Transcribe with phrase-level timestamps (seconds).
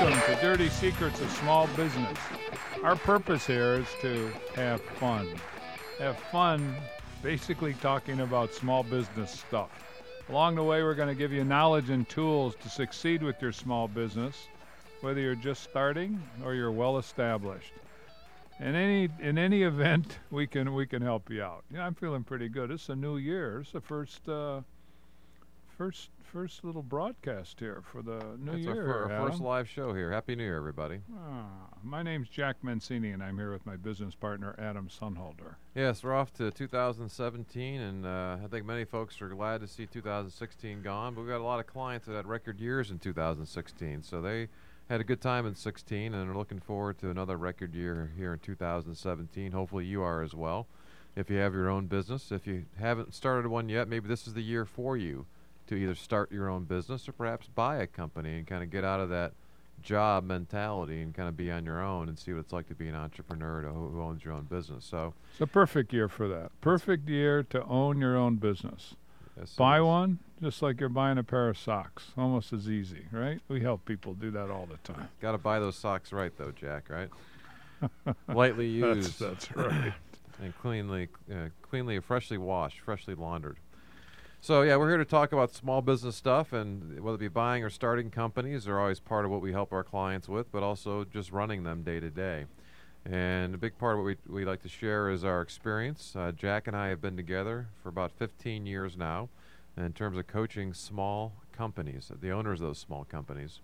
[0.00, 2.16] Welcome to Dirty Secrets of Small Business.
[2.84, 5.28] Our purpose here is to have fun.
[5.98, 6.76] Have fun
[7.20, 9.70] basically talking about small business stuff.
[10.28, 13.50] Along the way, we're going to give you knowledge and tools to succeed with your
[13.50, 14.46] small business,
[15.00, 17.72] whether you're just starting or you're well established.
[18.60, 21.64] In any in any event, we can we can help you out.
[21.74, 22.70] Yeah, I'm feeling pretty good.
[22.70, 23.62] It's a new year.
[23.62, 24.60] It's the first uh,
[25.76, 28.86] first first little broadcast here for the new That's year.
[28.86, 30.12] our, fir- our first live show here.
[30.12, 31.00] Happy New Year, everybody.
[31.16, 31.46] Ah,
[31.82, 35.54] my name's Jack Mencini, and I'm here with my business partner Adam Sonnhalter.
[35.74, 39.86] Yes, we're off to 2017, and uh, I think many folks are glad to see
[39.86, 41.14] 2016 gone.
[41.14, 44.48] But we've got a lot of clients that had record years in 2016, so they
[44.90, 48.34] had a good time in 16, and are looking forward to another record year here
[48.34, 49.52] in 2017.
[49.52, 50.66] Hopefully, you are as well.
[51.16, 54.34] If you have your own business, if you haven't started one yet, maybe this is
[54.34, 55.26] the year for you
[55.68, 58.84] to either start your own business or perhaps buy a company and kind of get
[58.84, 59.32] out of that
[59.82, 62.74] job mentality and kind of be on your own and see what it's like to
[62.74, 64.84] be an entrepreneur to, who owns your own business.
[64.84, 66.50] So, It's a perfect year for that.
[66.60, 68.96] Perfect year to own your own business.
[69.38, 72.06] yes, Buy one, just like you're buying a pair of socks.
[72.16, 73.40] Almost as easy, right?
[73.48, 75.08] We help people do that all the time.
[75.20, 76.88] Got to buy those socks right, though, Jack.
[76.90, 77.08] Right?
[78.34, 79.92] Lightly used That's, that's right.
[80.42, 83.58] and cleanly, uh, cleanly, freshly washed, freshly laundered.
[84.40, 87.64] So yeah, we're here to talk about small business stuff, and whether it be buying
[87.64, 91.04] or starting companies, they're always part of what we help our clients with, but also
[91.04, 92.46] just running them day to day.
[93.04, 96.14] And a big part of what we, we like to share is our experience.
[96.16, 99.28] Uh, Jack and I have been together for about 15 years now
[99.76, 103.60] in terms of coaching small companies, the owners of those small companies,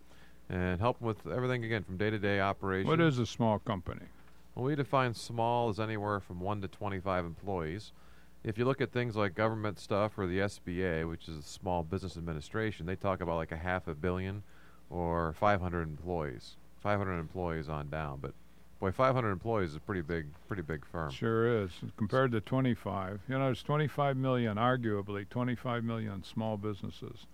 [0.50, 2.88] and help them with everything, again, from day to day operations.
[2.88, 4.06] What is a small company?
[4.54, 7.92] Well, we define small as anywhere from 1 to 25 employees.
[8.44, 12.18] If you look at things like government stuff or the SBA, which is Small Business
[12.18, 14.42] Administration, they talk about like a half a billion
[14.90, 16.56] or 500 employees.
[16.82, 18.34] 500 employees on down, but
[18.78, 21.10] boy, 500 employees is a pretty big, pretty big firm.
[21.10, 21.70] Sure is.
[21.96, 27.26] Compared to 25, you know, there's 25 million, arguably 25 million small businesses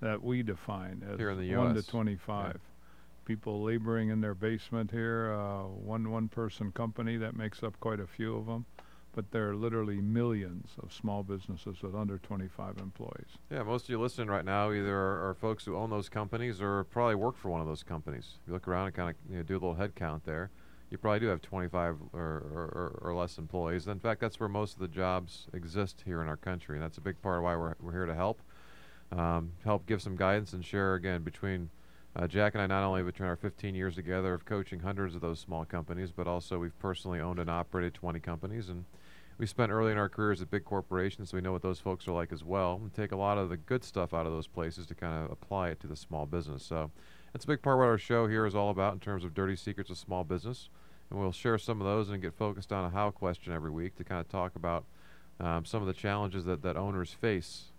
[0.00, 2.58] that we define as Here in the 1 to US, 25.
[3.26, 8.00] People laboring in their basement here, uh, one one person company that makes up quite
[8.00, 8.64] a few of them,
[9.14, 13.38] but there are literally millions of small businesses with under 25 employees.
[13.50, 16.60] Yeah, most of you listening right now either are, are folks who own those companies
[16.60, 18.38] or probably work for one of those companies.
[18.42, 20.50] If you look around and kind of you know, do a little head count there,
[20.90, 23.88] you probably do have 25 or, or, or, less employees.
[23.88, 26.98] In fact, that's where most of the jobs exist here in our country, and that's
[26.98, 28.40] a big part of why we're, we're here to help.
[29.10, 31.70] Um, help give some guidance and share again between
[32.16, 35.20] uh, Jack and I, not only between our 15 years together of coaching hundreds of
[35.20, 38.68] those small companies, but also we've personally owned and operated 20 companies.
[38.68, 38.84] And
[39.38, 42.06] we spent early in our careers at big corporations, so we know what those folks
[42.06, 44.46] are like as well, and take a lot of the good stuff out of those
[44.46, 46.62] places to kind of apply it to the small business.
[46.62, 46.90] So
[47.32, 49.34] that's a big part of what our show here is all about in terms of
[49.34, 50.68] dirty secrets of small business.
[51.10, 53.96] And we'll share some of those and get focused on a how question every week
[53.96, 54.84] to kind of talk about
[55.40, 57.72] um, some of the challenges that, that owners face,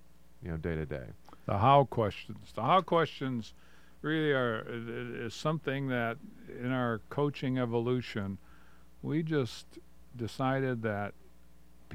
[0.43, 1.05] you know, day to day.
[1.45, 2.51] The how questions.
[2.53, 3.53] The how questions
[4.01, 6.17] really are is something that
[6.61, 8.37] in our coaching evolution,
[9.01, 9.65] we just
[10.15, 11.13] decided that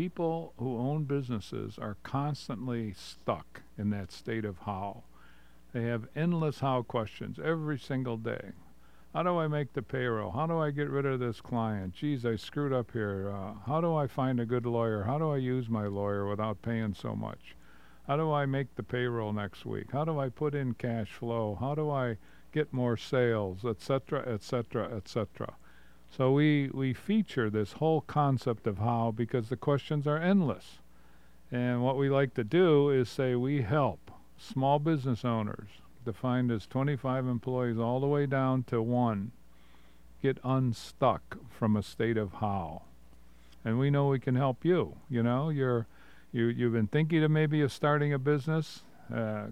[0.00, 5.02] people who own businesses are constantly stuck in that state of how.
[5.74, 8.52] They have endless how questions every single day.
[9.12, 10.30] How do I make the payroll?
[10.30, 11.92] How do I get rid of this client?
[11.92, 13.30] Geez, I screwed up here.
[13.30, 15.02] Uh, how do I find a good lawyer?
[15.02, 17.54] How do I use my lawyer without paying so much?
[18.06, 19.92] How do I make the payroll next week?
[19.92, 21.58] How do I put in cash flow?
[21.60, 22.16] How do I
[22.52, 25.56] get more sales, etc., etc., etc.?
[26.16, 30.78] So we we feature this whole concept of how because the questions are endless.
[31.52, 35.68] And what we like to do is say we help small business owners
[36.04, 39.32] defined as 25 employees all the way down to 1
[40.22, 42.82] get unstuck from a state of how.
[43.64, 45.86] And we know we can help you, you know, you're
[46.32, 48.82] you you've been thinking of maybe of starting a business,
[49.14, 49.46] uh,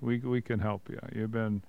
[0.00, 0.98] we we can help you.
[1.14, 1.62] You've been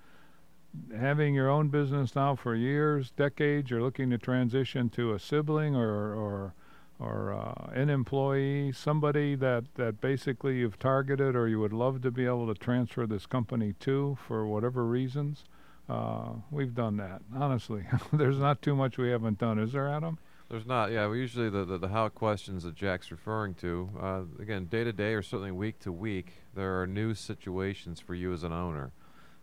[0.96, 3.70] having your own business now for years, decades.
[3.70, 6.54] You're looking to transition to a sibling or or
[7.00, 12.10] or uh, an employee, somebody that that basically you've targeted or you would love to
[12.10, 15.44] be able to transfer this company to for whatever reasons.
[15.88, 17.22] Uh, we've done that.
[17.34, 20.18] Honestly, there's not too much we haven't done, is there, Adam?
[20.50, 21.06] There's not, yeah.
[21.08, 23.90] We usually the, the, the how questions that Jack's referring to.
[24.00, 28.14] Uh, again, day to day or certainly week to week, there are new situations for
[28.14, 28.92] you as an owner.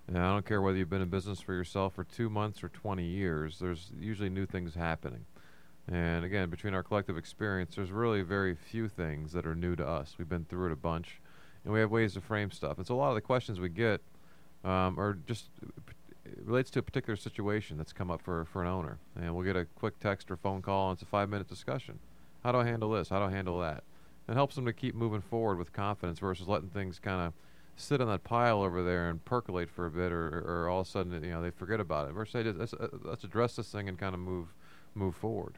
[0.10, 3.04] I don't care whether you've been in business for yourself for two months or 20
[3.04, 3.58] years.
[3.60, 5.26] There's usually new things happening.
[5.88, 9.88] And again, between our collective experience, there's really very few things that are new to
[9.88, 10.16] us.
[10.18, 11.22] We've been through it a bunch,
[11.64, 12.78] and we have ways to frame stuff.
[12.78, 14.02] And so a lot of the questions we get
[14.64, 15.50] um, are just
[16.44, 18.98] relates to a particular situation that's come up for, for an owner.
[19.16, 22.00] And we'll get a quick text or phone call, and it's a five minute discussion.
[22.44, 23.10] How do I handle this?
[23.10, 23.84] How do I handle that?
[24.28, 27.34] It helps them to keep moving forward with confidence versus letting things kind of
[27.76, 30.88] sit on that pile over there and percolate for a bit, or, or all of
[30.88, 32.14] a sudden you know they forget about it.
[32.14, 34.54] Versus say, let's, uh, let's address this thing and kind of move
[34.94, 35.58] move forward.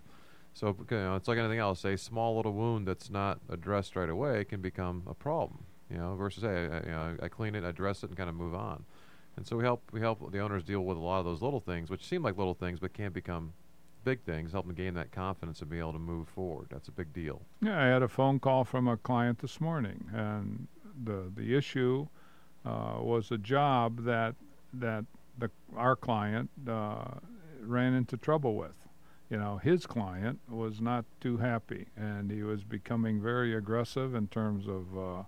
[0.54, 1.86] So you know, it's like anything else.
[1.86, 5.66] A small little wound that's not addressed right away can become a problem.
[5.90, 8.36] You know, versus hey, I, you know, I clean it, address it, and kind of
[8.36, 8.84] move on.
[9.38, 11.60] And so we help we help the owners deal with a lot of those little
[11.60, 13.54] things, which seem like little things but can become
[14.04, 14.52] big things.
[14.52, 16.68] Help them gain that confidence and be able to move forward.
[16.72, 17.44] That's a big deal.
[17.62, 20.68] Yeah, I had a phone call from a client this morning, and
[21.04, 22.08] the the issue
[22.66, 24.36] uh, was a job that
[24.74, 25.06] that
[25.38, 27.06] the our client uh,
[27.62, 28.74] ran into trouble with.
[29.30, 34.28] You know, his client was not too happy, and he was becoming very aggressive in
[34.28, 35.24] terms of uh,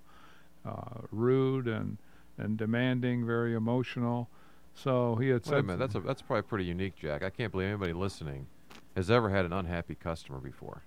[0.65, 1.97] uh rude and
[2.37, 4.29] and demanding, very emotional.
[4.73, 7.21] So he had Wait said, a minute, that's a, that's probably pretty unique, Jack.
[7.23, 8.47] I can't believe anybody listening
[8.95, 10.83] has ever had an unhappy customer before.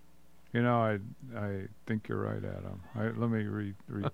[0.52, 0.98] You know, I
[1.38, 2.80] I think you're right, Adam.
[2.94, 3.74] I, let me read.
[3.88, 4.04] Re,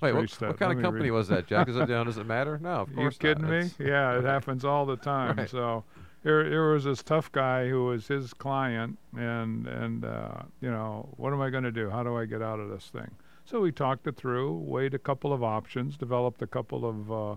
[0.00, 1.68] Wait, what, what, kind of company was that, Jack?
[1.68, 2.06] Is it down?
[2.06, 2.58] Does it matter?
[2.58, 3.50] No, of course You kidding not.
[3.50, 3.70] me?
[3.78, 5.36] yeah, it happens all the time.
[5.36, 5.50] Right.
[5.50, 5.84] So
[6.22, 11.08] here, here was this tough guy who was his client, and and uh, you know,
[11.16, 11.90] what am I going to do?
[11.90, 13.10] How do I get out of this thing?
[13.44, 17.36] So we talked it through, weighed a couple of options, developed a couple of uh,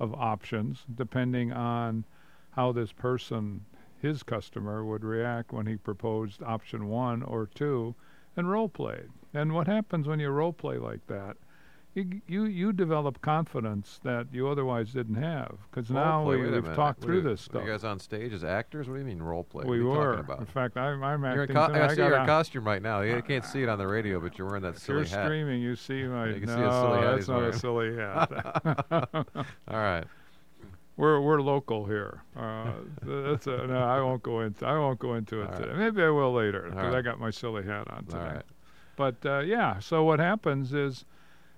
[0.00, 2.04] of options depending on
[2.52, 3.64] how this person,
[4.00, 7.94] his customer, would react when he proposed option one or two,
[8.36, 9.08] and role played.
[9.34, 11.36] And what happens when you role play like that?
[11.94, 16.74] You you you develop confidence that you otherwise didn't have because now play, we, have
[16.74, 17.62] talked there are- this stuff.
[17.64, 18.88] you guys on stage as actors?
[18.88, 19.64] What do you mean role play?
[19.66, 20.04] we what are you were.
[20.16, 20.38] talking about?
[20.40, 21.56] In fact, I'm, I'm You're acting.
[21.56, 21.62] co-.
[21.62, 23.02] I I see you're got costume right now.
[23.02, 25.26] You can't see it on the radio, but you're wearing that If you're silly hat.
[25.26, 26.28] streaming, you see my.
[26.28, 29.26] You can see no, a silly hat that's not a silly hat.
[29.68, 30.04] All right.
[30.96, 32.22] we're we're local here.
[32.36, 32.72] Uh,
[33.02, 34.64] that's a, no, I won't go into.
[34.64, 35.60] I won't go into it All right.
[35.62, 35.74] today.
[35.74, 38.18] Maybe I will later because I got my silly hat on today.
[38.18, 38.42] right.
[38.96, 41.04] But uh, yeah, so what happens is,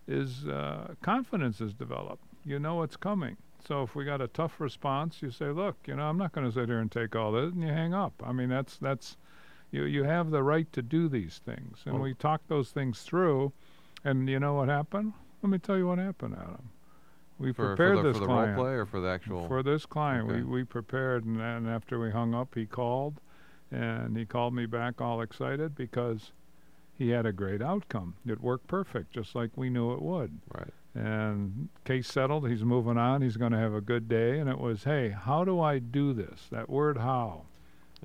[0.06, 2.24] is uh, confidence is developed.
[2.44, 3.36] You know what's coming.
[3.66, 6.46] So if we got a tough response, you say, "Look, you know, I'm not going
[6.46, 8.12] to sit here and take all this," and you hang up.
[8.24, 9.16] I mean, that's that's,
[9.70, 13.02] you you have the right to do these things, and Well- we talked those things
[13.02, 13.52] through,
[14.04, 15.14] and you know what happened?
[15.42, 16.70] Let me tell you what happened, Adam.
[17.38, 19.48] We For, prepared for the, this for the client role play or for the actual?
[19.48, 20.30] for this client.
[20.30, 20.42] Okay.
[20.42, 23.20] We we prepared, and then after we hung up, he called,
[23.72, 26.32] and he called me back all excited because
[26.96, 28.14] he had a great outcome.
[28.26, 30.38] It worked perfect, just like we knew it would.
[30.54, 30.72] right.
[30.94, 32.48] And case settled.
[32.48, 33.20] He's moving on.
[33.20, 34.38] He's going to have a good day.
[34.38, 36.46] And it was, hey, how do I do this?
[36.52, 37.46] That word, how.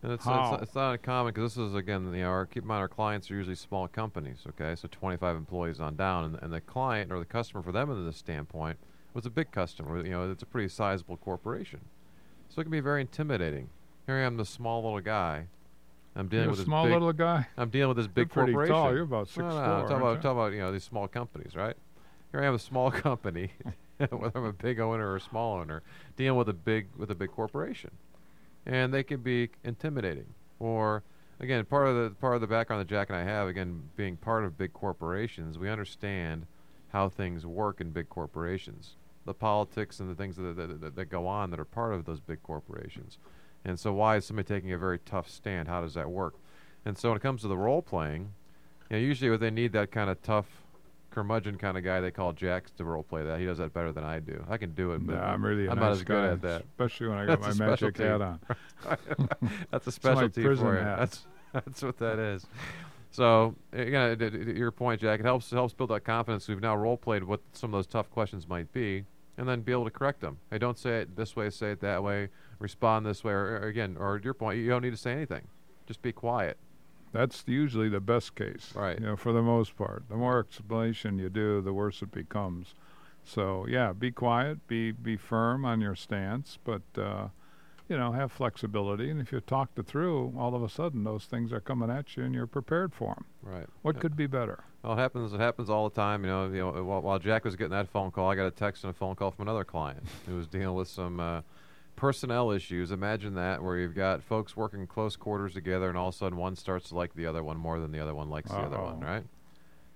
[0.02, 0.54] And it's, How?
[0.56, 2.88] it's, it's not uncommon because this is again, you know, our, keep in mind our
[2.88, 4.40] clients are usually small companies.
[4.48, 7.92] Okay, so 25 employees on down, and, and the client or the customer for them
[7.92, 8.78] in this standpoint
[9.14, 10.02] was a big customer.
[10.04, 11.82] You know, it's a pretty sizable corporation,
[12.48, 13.70] so it can be very intimidating.
[14.06, 15.48] Here I am, this small little guy.
[16.20, 17.48] I'm dealing You're a with this small big, little guy.
[17.58, 18.76] I'm dealing with this big You're pretty corporation.
[18.76, 18.94] tall.
[18.94, 19.62] You're about six no, no, four.
[19.62, 20.16] I'm talking about, you?
[20.16, 21.78] talking about you know these small companies, right?
[22.32, 23.52] Here I am, a small company,
[23.98, 25.82] whether I'm a big owner or a small owner,
[26.18, 27.92] dealing with a big with a big corporation,
[28.66, 30.26] and they can be intimidating.
[30.60, 31.04] Or
[31.40, 34.18] again, part of the part of the background that Jack and I have, again, being
[34.18, 36.48] part of big corporations, we understand
[36.92, 38.96] how things work in big corporations,
[39.26, 42.04] the politics and the things that, that, that, that go on that are part of
[42.04, 43.20] those big corporations.
[43.66, 45.68] And so, why is somebody taking a very tough stand?
[45.68, 46.36] How does that work?
[46.86, 48.34] And so, when it comes to the role playing,
[48.90, 50.46] you know, usually they need that kind of tough,
[51.12, 53.40] curmudgeon kind of guy they call Jack to role play that.
[53.40, 54.44] He does that better than I do.
[54.50, 56.62] I can do it, but Nah, I'm really I'm nice not as good at that.
[56.72, 58.40] especially when I got That's my magic hat on.
[59.72, 60.80] that's a specialty for you.
[60.84, 61.00] hat.
[61.00, 62.46] That's that's what that is.
[63.12, 66.48] So again, d- d- your point, Jack, it helps helps build that confidence.
[66.48, 69.04] We've now role played what some of those tough questions might be,
[69.38, 70.38] and then be able to correct them.
[70.52, 72.30] Hey, don't say it this way, say it that way.
[72.60, 75.48] Respond this way, or, or again, or your point, you don't need to say anything.
[75.88, 76.58] Just be quiet.
[77.12, 78.72] That's usually the best case.
[78.76, 79.00] Right.
[79.00, 80.04] You know, for the most part.
[80.10, 82.76] The more explanation you do, the worse it becomes.
[83.24, 87.28] So yeah, be quiet, be be firm on your stance, but uh,
[87.88, 89.10] you know, have flexibility.
[89.10, 92.16] And if you talk it through, all of a sudden those things are coming at
[92.16, 93.26] you, and you're prepared for them.
[93.42, 93.68] Right.
[93.82, 94.02] What Yeah.
[94.02, 94.64] could be better?
[94.84, 95.34] Well, it happens.
[95.34, 96.24] It happens all the time.
[96.24, 96.84] You know, you know.
[96.84, 99.16] While, while Jack was getting that phone call, I got a text and a phone
[99.16, 101.42] call from another client who was dealing with some uh,
[102.00, 102.92] personnel issues.
[102.92, 106.38] Imagine that, where you've got folks working close quarters together, and all of a sudden
[106.38, 108.80] one starts to like the other one more than the other one likes the other
[108.80, 109.24] one, right?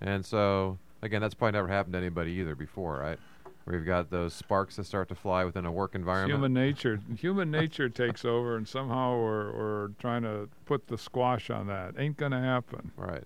[0.02, 3.18] And so, again, that's probably never happened to anybody either before, right?
[3.64, 6.34] Where you've got those sparks that start to fly within a work environment.
[6.34, 11.50] Human nature, human nature takes over, and somehow we're, we're trying to put the squash
[11.50, 11.94] on that.
[11.98, 12.92] Ain't gonna happen.
[12.98, 13.24] Right.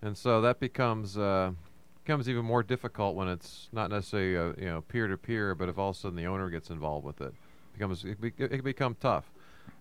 [0.00, 1.52] And so that becomes uh,
[2.02, 5.68] becomes even more difficult when it's not necessarily uh, you know peer to peer, but
[5.68, 7.34] if all of a sudden the owner gets involved with it,
[7.76, 9.30] becomes it, be, it can become tough,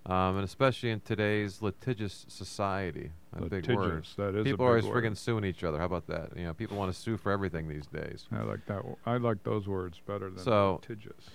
[0.05, 3.11] um, and especially in today's litigious society.
[3.35, 4.05] A big word.
[4.17, 5.03] That is People are always word.
[5.03, 5.77] friggin' suing each other.
[5.79, 6.29] How about that?
[6.37, 8.25] You know, people want to sue for everything these days.
[8.31, 8.77] I like that.
[8.77, 11.29] w- I like those words better than So- litigious.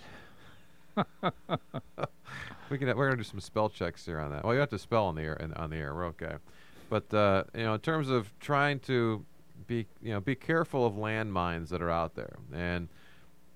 [2.70, 4.44] We can we're gonna do some spell checks here on that.
[4.44, 5.92] Well, you have to spell on the air and on the air.
[5.92, 6.36] We're okay,
[6.88, 9.24] but uh, you know, in terms of trying to
[9.66, 12.88] be you know be careful of landmines that are out there and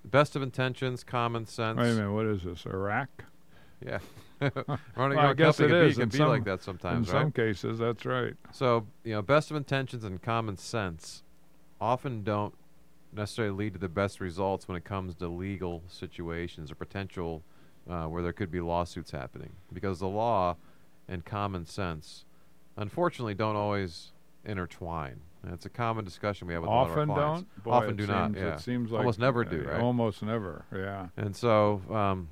[0.04, 1.78] best of intentions, common sense.
[1.78, 2.12] Wait a minute.
[2.12, 2.66] What is this?
[2.66, 3.25] Iraq?
[3.84, 3.99] Yeah,
[4.96, 5.96] running Well, I guess it is.
[5.99, 7.23] can be some- like that sometimes, In right?
[7.23, 8.34] some cases, that's right.
[8.52, 11.23] So, you know, best of intentions and common sense
[11.80, 12.54] often don't
[13.12, 17.42] necessarily lead to the best results when it comes to legal situations or potential
[17.88, 19.52] uh, where there could be lawsuits happening.
[19.73, 20.56] Because the law
[21.06, 22.25] and common sense,
[22.76, 24.12] unfortunately, don't always
[24.44, 25.20] intertwine.
[25.44, 27.40] And it's a common discussion we have with a lot of Often our clients.
[27.54, 27.64] don't.
[27.64, 28.54] Boy, Often do not, seems- yeah.
[28.54, 29.80] It seems like Almost never do, right?
[29.80, 30.64] Almost never.
[30.74, 31.08] Yeah.
[31.18, 32.28] And so, um,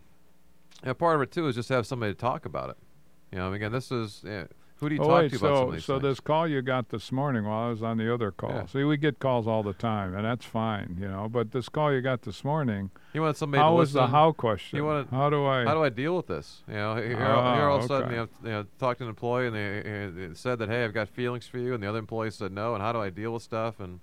[0.84, 2.76] yeah, part of it too is just have somebody to talk about it.
[3.30, 4.24] You know, again, this is
[4.82, 6.02] who do you oh talk wait, to about some of so these so things?
[6.02, 8.50] this call you got this morning while I was on the other call.
[8.50, 8.66] Yeah.
[8.66, 11.28] See, we get calls all the time, and that's fine, you know.
[11.28, 14.84] But this call you got this morning, you want somebody how was the how question?
[14.84, 15.64] wanna- how do I?
[15.64, 16.64] How do I deal with this?
[16.66, 18.14] You know, here, here Ah, all of a sudden, okay.
[18.14, 20.92] you know, you know, talked to an employee and they, they said that, hey, I've
[20.92, 23.32] got feelings for you, and the other employee said no, and how do I deal
[23.32, 24.00] with stuff, and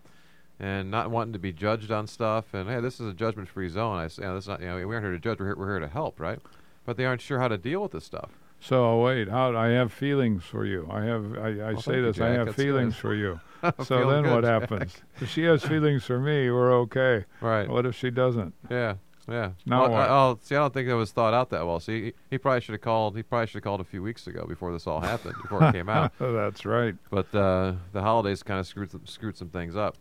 [0.62, 3.98] and not wanting to be judged on stuff, and hey, this is a judgment-free zone.
[3.98, 5.40] I say, you know, this is not, you know, we aren't here to judge.
[5.40, 6.40] We're here, we're here to help, right?
[6.86, 8.32] But they aren't sure how to deal with this stuff.
[8.60, 10.88] So wait, how I have feelings for you.
[10.92, 11.38] I have.
[11.38, 12.20] I, I Well, say thank you, this.
[12.20, 13.02] I have That's feelings good.
[13.02, 13.40] for you.
[13.84, 14.62] So then what Jack.
[14.62, 14.96] happens?
[15.20, 17.26] If she has feelings for me, we're okay.
[17.42, 17.68] Right.
[17.68, 18.54] What if she doesn't?
[18.70, 18.96] Yeah.
[19.28, 19.52] Yeah.
[19.66, 19.96] Now well?
[19.96, 21.80] I, oh, see, I don't think that was thought out that well.
[21.82, 23.18] See, he, he probably should have called.
[23.18, 25.74] He probably should have called a few weeks ago before this all happened, before it
[25.74, 26.14] came out.
[26.20, 26.96] that's right.
[27.12, 29.98] But uh, the holidays kind of screwed some, screwed some things up.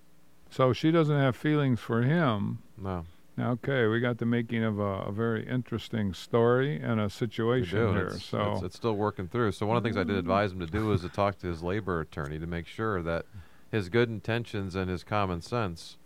[0.50, 2.60] So she doesn't have feelings for him.
[2.80, 3.04] No.
[3.40, 8.06] Okay, we got the making of a, a very interesting story and a situation here.
[8.08, 9.52] It's, so it's, it's still working through.
[9.52, 11.46] So one of the things I did advise him to do is to talk to
[11.46, 13.26] his labor attorney to make sure that
[13.70, 15.96] his good intentions and his common sense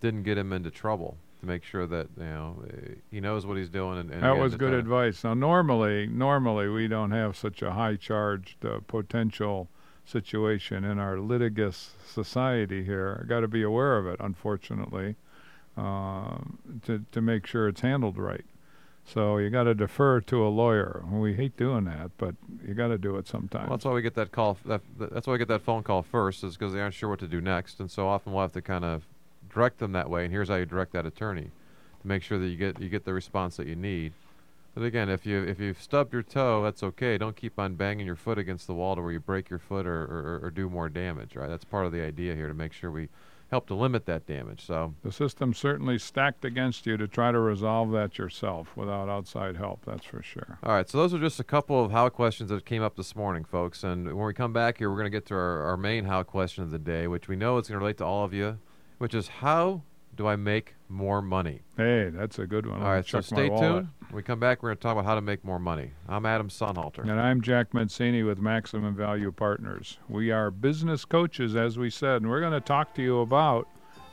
[0.00, 1.16] didn't get him into trouble.
[1.40, 3.98] To make sure that you know eh, he knows what he's doing.
[3.98, 5.22] And, and that was good to- advice.
[5.22, 9.68] Now, normally, normally we don't have such a high charged uh, potential
[10.04, 13.20] situation in our litigious society here.
[13.22, 15.14] I got to be aware of it, unfortunately,
[15.78, 18.44] um, to to make sure it's handled right.
[19.04, 21.02] So you got to defer to a lawyer.
[21.10, 22.34] We hate doing that, but
[22.66, 23.68] you got to do it sometimes.
[23.68, 24.58] Well, that's why we get that call.
[24.66, 27.18] That, that's why we get that phone call first, is because they aren't sure what
[27.20, 29.06] to do next, and so often we'll have to kind of
[29.48, 30.24] direct them that way.
[30.24, 31.50] And here's how you direct that attorney
[32.02, 34.12] to make sure that you get you get the response that you need.
[34.74, 37.16] But again, if you if you've stubbed your toe, that's okay.
[37.16, 39.86] Don't keep on banging your foot against the wall to where you break your foot
[39.86, 41.34] or, or, or do more damage.
[41.34, 41.48] Right?
[41.48, 43.08] That's part of the idea here to make sure we
[43.50, 44.64] help to limit that damage.
[44.64, 49.56] So the system certainly stacked against you to try to resolve that yourself without outside
[49.56, 49.84] help.
[49.86, 50.58] That's for sure.
[50.62, 53.16] All right, so those are just a couple of how questions that came up this
[53.16, 53.84] morning, folks.
[53.84, 56.22] And when we come back here, we're going to get to our, our main how
[56.22, 58.58] question of the day, which we know is going to relate to all of you,
[58.98, 59.82] which is how
[60.18, 61.60] do I make more money?
[61.76, 62.80] Hey, that's a good one.
[62.80, 63.88] All I'll right, so stay tuned.
[64.08, 65.92] When we come back, we're going to talk about how to make more money.
[66.08, 67.02] I'm Adam Sonnhalter.
[67.02, 69.98] And I'm Jack Mencini with Maximum Value Partners.
[70.08, 73.68] We are business coaches, as we said, and we're going to talk to you about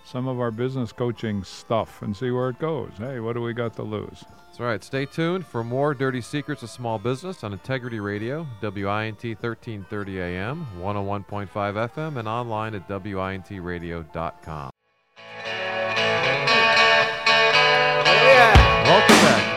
[0.05, 2.91] some of our business coaching stuff and see where it goes.
[2.99, 4.23] Hey, what do we got to lose?
[4.45, 4.83] That's right.
[4.83, 10.67] Stay tuned for more dirty secrets of small business on Integrity Radio, WINT 1330 AM,
[10.79, 14.69] 101.5 FM, and online at WINTradio.com.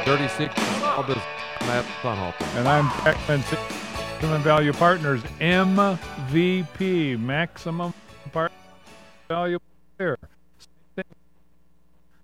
[0.09, 1.25] Welcome back to Dirty Secrets of Small Business.
[1.61, 2.59] I'm Adam Sonnhalter.
[2.59, 2.85] And I'm
[3.27, 7.93] Mencini, Maximum Value Partners, MVP, Maximum
[9.29, 9.59] Value
[9.99, 10.19] Player.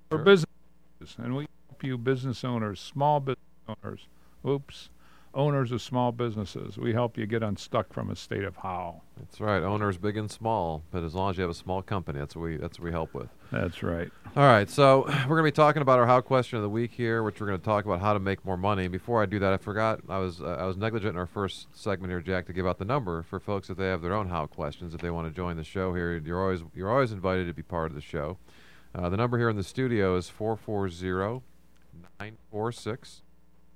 [0.08, 3.38] For businesses, and we help you business owners, small business
[3.68, 4.08] owners,
[4.48, 4.88] oops,
[5.34, 6.78] owners of small businesses.
[6.78, 9.02] We help you get unstuck from a state of how.
[9.18, 9.62] That's right.
[9.62, 12.42] Owners big and small, but as long as you have a small company, that's what
[12.42, 13.28] we that's what we help with.
[13.54, 14.10] That's right.
[14.36, 16.92] All right, so we're going to be talking about our how question of the week
[16.92, 18.88] here, which we're going to talk about how to make more money.
[18.88, 21.68] Before I do that, I forgot I was uh, I was negligent in our first
[21.72, 24.28] segment here, Jack, to give out the number for folks if they have their own
[24.28, 24.92] how questions.
[24.92, 27.62] If they want to join the show here, you're always you're always invited to be
[27.62, 28.38] part of the show.
[28.92, 31.44] Uh, the number here in the studio is 440
[32.18, 33.22] 946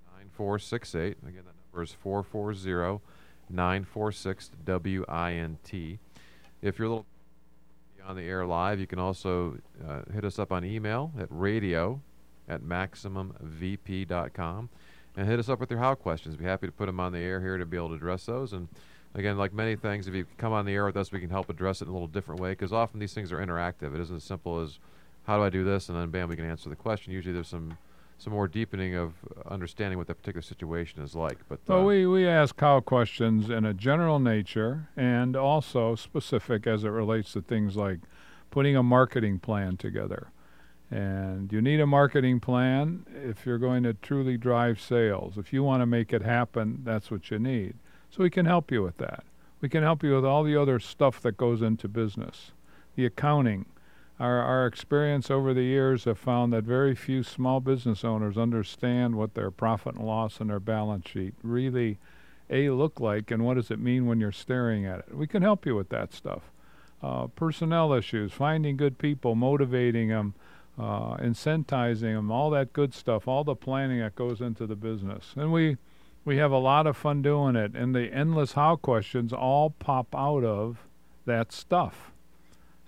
[0.06, 1.18] 9468.
[1.22, 3.00] Again, that number is 440
[3.48, 5.98] 946 WINT.
[6.60, 7.06] If you're a little
[8.08, 12.00] on the air live, you can also uh, hit us up on email at radio
[12.48, 14.70] at maximumvp.com
[15.16, 16.34] and hit us up with your how questions.
[16.34, 18.54] Be happy to put them on the air here to be able to address those.
[18.54, 18.68] And
[19.14, 21.50] again, like many things, if you come on the air with us, we can help
[21.50, 23.94] address it in a little different way because often these things are interactive.
[23.94, 24.78] It isn't as simple as
[25.26, 27.12] how do I do this and then bam, we can answer the question.
[27.12, 27.76] Usually there's some
[28.18, 29.14] some more deepening of
[29.46, 31.38] understanding what that particular situation is like.
[31.48, 36.66] But Well, uh, we, we ask how questions in a general nature and also specific
[36.66, 38.00] as it relates to things like
[38.50, 40.28] putting a marketing plan together.
[40.90, 45.36] And you need a marketing plan if you're going to truly drive sales.
[45.36, 47.74] If you want to make it happen, that's what you need.
[48.10, 49.24] So we can help you with that.
[49.60, 52.52] We can help you with all the other stuff that goes into business,
[52.96, 53.66] the accounting.
[54.20, 59.14] Our, our experience over the years have found that very few small business owners understand
[59.14, 61.98] what their profit and loss and their balance sheet really
[62.50, 65.14] a look like and what does it mean when you're staring at it.
[65.14, 66.50] We can help you with that stuff.
[67.00, 70.34] Uh, personnel issues, finding good people, motivating them,
[70.78, 75.34] uh, incentivizing them, all that good stuff, all the planning that goes into the business.
[75.36, 75.76] And we
[76.24, 80.14] we have a lot of fun doing it, and the endless how questions all pop
[80.14, 80.86] out of
[81.24, 82.12] that stuff.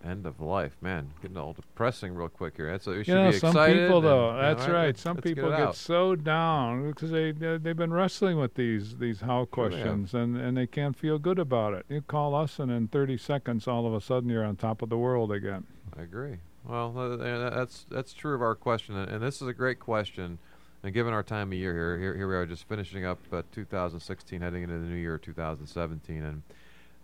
[0.05, 2.71] End of life, man, getting all depressing real quick here.
[2.71, 3.87] That's a, we should You know, be some excited.
[3.87, 4.35] people though.
[4.35, 4.87] you That's right.
[4.87, 8.55] let's- Some let's people it get, so down because they they- they've been wrestling with
[8.55, 9.51] these these how have.
[9.51, 11.85] questions and and they can't feel good about it.
[11.89, 14.89] You call us and in 30 seconds, all of a sudden you're on top of
[14.89, 15.67] the world again.
[15.99, 16.39] I agree.
[16.67, 19.81] Well, uh, uh, that's that's true of our question, and, and this is a great
[19.81, 20.39] question.
[20.83, 23.43] And given our time of year here, here, here we are just finishing up uh,
[23.53, 26.43] 2016, heading into the new year 2017, and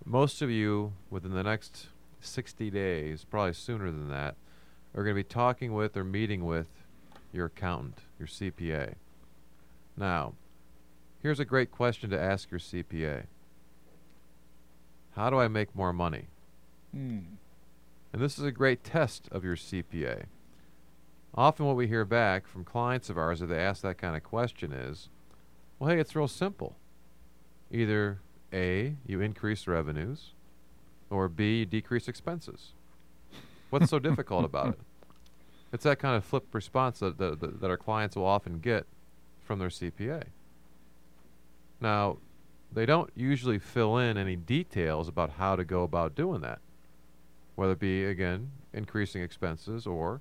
[0.07, 1.89] most of you within the next
[2.21, 4.37] 60 days, probably sooner than that,
[4.95, 6.69] are going to be talking with or meeting with
[7.33, 8.95] your accountant, your CPA.
[9.97, 10.35] Now,
[11.23, 13.25] here's a great question to ask your CPA.
[15.15, 16.27] How do I make more money?
[16.93, 17.21] Hmm.
[18.13, 20.25] And this is a great test of your CPA.
[21.35, 24.23] Often, what we hear back from clients of ours if they ask that kind of
[24.23, 25.11] question is,
[25.79, 26.77] well, hey, it's real simple.
[27.71, 28.21] Either
[28.53, 30.33] A, you increase revenues,
[31.11, 32.73] or B, decrease expenses.
[33.71, 34.81] What's so difficult about it?
[35.73, 38.87] It's that kind of flip response that, that, that that our clients will often get
[39.45, 40.25] from their CPA.
[41.81, 42.19] Now,
[42.73, 46.61] they don't usually fill in any details about how to go about doing that
[47.57, 50.21] whether it be again increasing expenses or,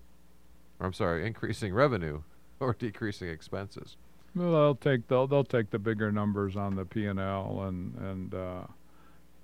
[0.80, 2.24] or I'm sorry, increasing revenue
[2.60, 3.98] or decreasing expenses.
[4.34, 7.96] Well, they'll take they'll they'll take the bigger numbers on the P and L and
[7.96, 8.64] and uh,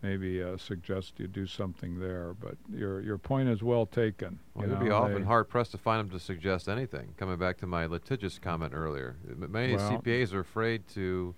[0.02, 2.34] maybe uh, suggest you do something there.
[2.40, 4.40] But your your point is well taken.
[4.54, 7.14] Well, you you'd be often hard pressed to find them to suggest anything.
[7.18, 11.34] Coming back to my litigious comment earlier, many Well- CPAs are afraid to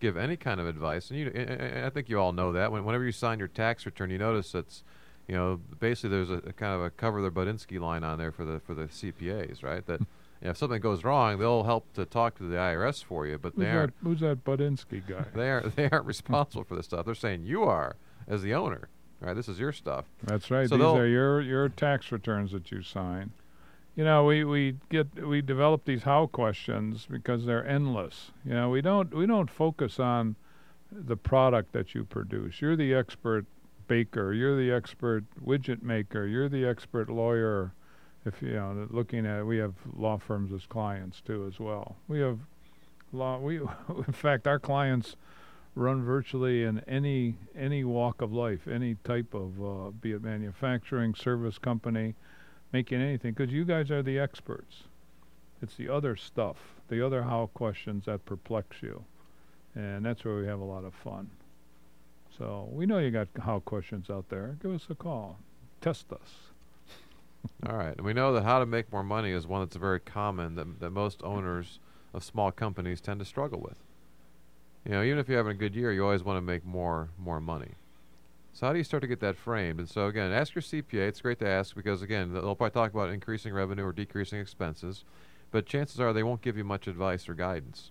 [0.00, 2.70] give any kind of advice, and you, I- I, I think you all know that.
[2.70, 4.84] When, whenever you sign your tax return, you notice it's,
[5.26, 8.30] you know, basically there's a, a kind of a cover the Budinsky line on there
[8.30, 9.84] for the for the CPAs, right?
[9.86, 10.00] That
[10.40, 13.64] if something goes wrong, they'll help to talk to the IRS for you, but Who's
[13.64, 15.24] they that, aren't who's that Budinsky guy?
[15.34, 17.06] they aren't they aren't responsible for this stuff.
[17.06, 17.96] They're saying you are
[18.28, 18.88] as the owner,
[19.20, 19.34] right?
[19.34, 20.06] This is your stuff.
[20.22, 20.68] That's right.
[20.68, 23.32] So These are your your tax returns that you sign.
[23.94, 28.30] You know, we, we get we develop these how questions because they're endless.
[28.44, 30.36] You know, we don't we don't focus on
[30.92, 32.60] the product that you produce.
[32.60, 33.46] You're the expert
[33.88, 34.32] baker.
[34.32, 36.26] You're the expert widget maker.
[36.26, 37.72] You're the expert lawyer.
[38.26, 41.96] If you know, looking at we have law firms as clients too as well.
[42.08, 42.40] We have
[43.12, 43.38] law.
[43.38, 43.58] We
[44.06, 45.16] in fact our clients
[45.76, 51.14] run virtually in any any walk of life, any type of uh, be it manufacturing,
[51.14, 52.16] service company,
[52.72, 53.32] making anything.
[53.32, 54.84] Because you guys are the experts.
[55.62, 56.56] It's the other stuff,
[56.88, 59.04] the other how questions that perplex you,
[59.74, 61.30] and that's where we have a lot of fun.
[62.36, 64.56] So we know you got how questions out there.
[64.60, 65.38] Give us a call.
[65.80, 66.55] Test us.
[67.66, 70.00] All right, and we know that how to make more money is one that's very
[70.00, 71.80] common that that most owners
[72.14, 73.78] of small companies tend to struggle with.
[74.84, 77.10] You know, even if you're having a good year, you always want to make more
[77.18, 77.72] more money.
[78.52, 79.80] So how do you start to get that framed?
[79.80, 81.08] And so again, ask your CPA.
[81.08, 85.04] It's great to ask because again, they'll probably talk about increasing revenue or decreasing expenses,
[85.50, 87.90] but chances are they won't give you much advice or guidance.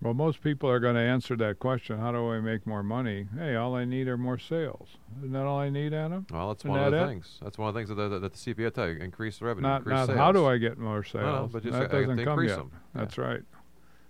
[0.00, 1.98] Well, most people are going to answer that question.
[1.98, 3.26] How do I make more money?
[3.36, 4.90] Hey, all I need are more sales.
[5.18, 6.24] Isn't that all I need, Adam?
[6.30, 7.06] Well, that's Isn't one of the it?
[7.08, 7.38] things.
[7.42, 9.46] That's one of the things that the, that the CPA will tell you: increase the
[9.46, 10.18] revenue, not increase not sales.
[10.18, 11.24] how do I get more sales?
[11.24, 12.56] no, but just that I- I doesn't come yet.
[12.58, 12.70] them.
[12.94, 13.00] Yeah.
[13.00, 13.42] That's right.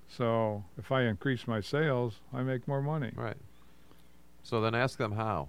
[0.09, 3.13] So if I increase my sales, I make more money.
[3.15, 3.37] Right.
[4.43, 5.49] So then ask them how.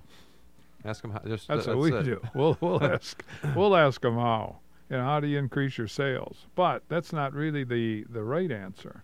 [0.86, 1.20] Ask them how.
[1.28, 2.04] Just That's th- what we it.
[2.04, 2.22] do.
[2.34, 3.22] We'll we'll ask
[3.56, 4.60] we'll ask them how.
[4.90, 6.46] You know, how do you increase your sales?
[6.56, 9.04] But that's not really the the right answer.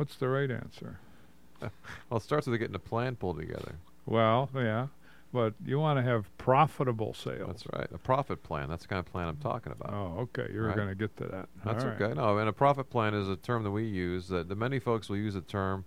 [0.00, 0.98] What's the right answer?
[1.60, 1.70] well,
[2.16, 3.74] it starts with getting a plan pulled together.
[4.06, 4.86] Well, yeah,
[5.30, 7.48] but you want to have profitable sales.
[7.48, 7.86] That's right.
[7.92, 8.70] A profit plan.
[8.70, 9.92] That's the kind of plan I'm talking about.
[9.92, 10.50] Oh, okay.
[10.50, 10.76] You're Right.
[10.76, 11.50] going to get to that.
[11.66, 12.00] That's All right.
[12.00, 12.14] okay.
[12.14, 14.28] No, and a profit plan is a term that we use.
[14.28, 15.84] That the many folks will use a term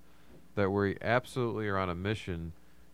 [0.53, 2.51] that we absolutely are on a mission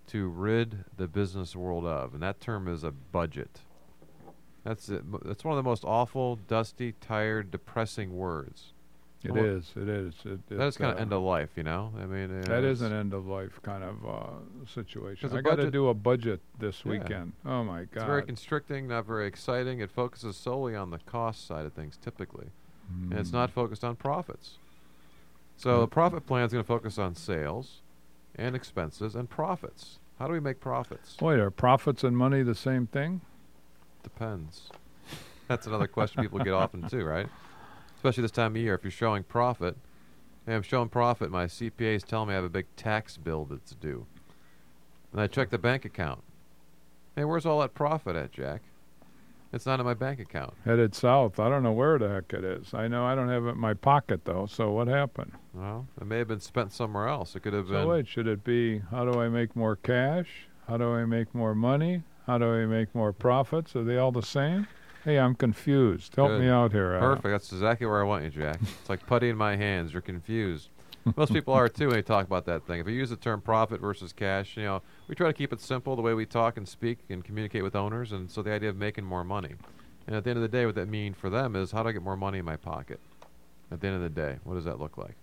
[0.07, 3.59] to rid the business world of, and that term is a budget.
[4.63, 5.03] That's it.
[5.25, 8.71] That's one of the most awful, dusty, tired, depressing words.
[9.23, 9.73] It Well, is.
[9.75, 10.13] It is.
[10.23, 11.91] It, it, kind of uh, end of life, you know.
[11.99, 15.29] I mean, That is an end of life kind of uh, situation.
[15.35, 16.91] I got to do a budget this Yeah.
[16.91, 17.33] weekend.
[17.45, 17.87] Oh my god!
[17.95, 19.81] It's very constricting, not very exciting.
[19.81, 22.51] It focuses solely on the cost side of things, typically.
[23.11, 23.33] and it's Mm.
[23.33, 24.57] not focused on profits.
[25.57, 25.81] So Mm.
[25.81, 27.83] the profit plan is going to focus on sales
[28.35, 29.99] and expenses and profits.
[30.17, 31.15] How do we make profits?
[31.21, 33.21] Wait, are profits and money the same thing?
[34.01, 34.71] Depends.
[35.47, 37.27] That's another question people get often too, right?
[37.99, 38.75] Especially this time of year.
[38.75, 39.75] If you're showing profit,
[40.45, 41.29] hey, I'm showing profit.
[41.31, 44.05] My CPA is telling me I have a big tax bill that's due.
[45.11, 46.21] And I check the bank account.
[47.17, 48.61] Hey, where's all that profit at, Jack?
[49.51, 50.53] It's not in my bank account.
[50.63, 51.41] Headed south.
[51.41, 52.73] I don't know where the heck it is.
[52.73, 54.45] I know I don't have it in my pocket though.
[54.45, 55.33] So what happened?
[55.53, 57.35] Well, it may have been spent somewhere else.
[57.35, 57.87] It could have So been.
[57.89, 60.47] wait, should it be how do I make more cash?
[60.69, 62.03] How do I make more money?
[62.27, 63.75] How do I make more profits?
[63.75, 64.67] Are they all the same?
[65.05, 66.15] Hey, I'm confused.
[66.15, 66.41] Help Good.
[66.41, 66.93] me out here.
[66.93, 66.99] Al.
[66.99, 67.31] Perfect.
[67.31, 68.59] That's exactly where I want you, Jack.
[68.61, 69.93] it's like putty in my hands.
[69.93, 70.69] You're confused.
[71.15, 72.79] Most people are too when they talk about that thing.
[72.81, 75.61] If you use the term profit versus cash, you know, we try to keep it
[75.61, 78.11] simple the way we talk and speak and communicate with owners.
[78.11, 79.55] And so the idea of making more money.
[80.05, 81.89] And at the end of the day, what that means for them is how do
[81.89, 82.99] I get more money in my pocket?
[83.71, 85.15] At the end of the day, what does that look like?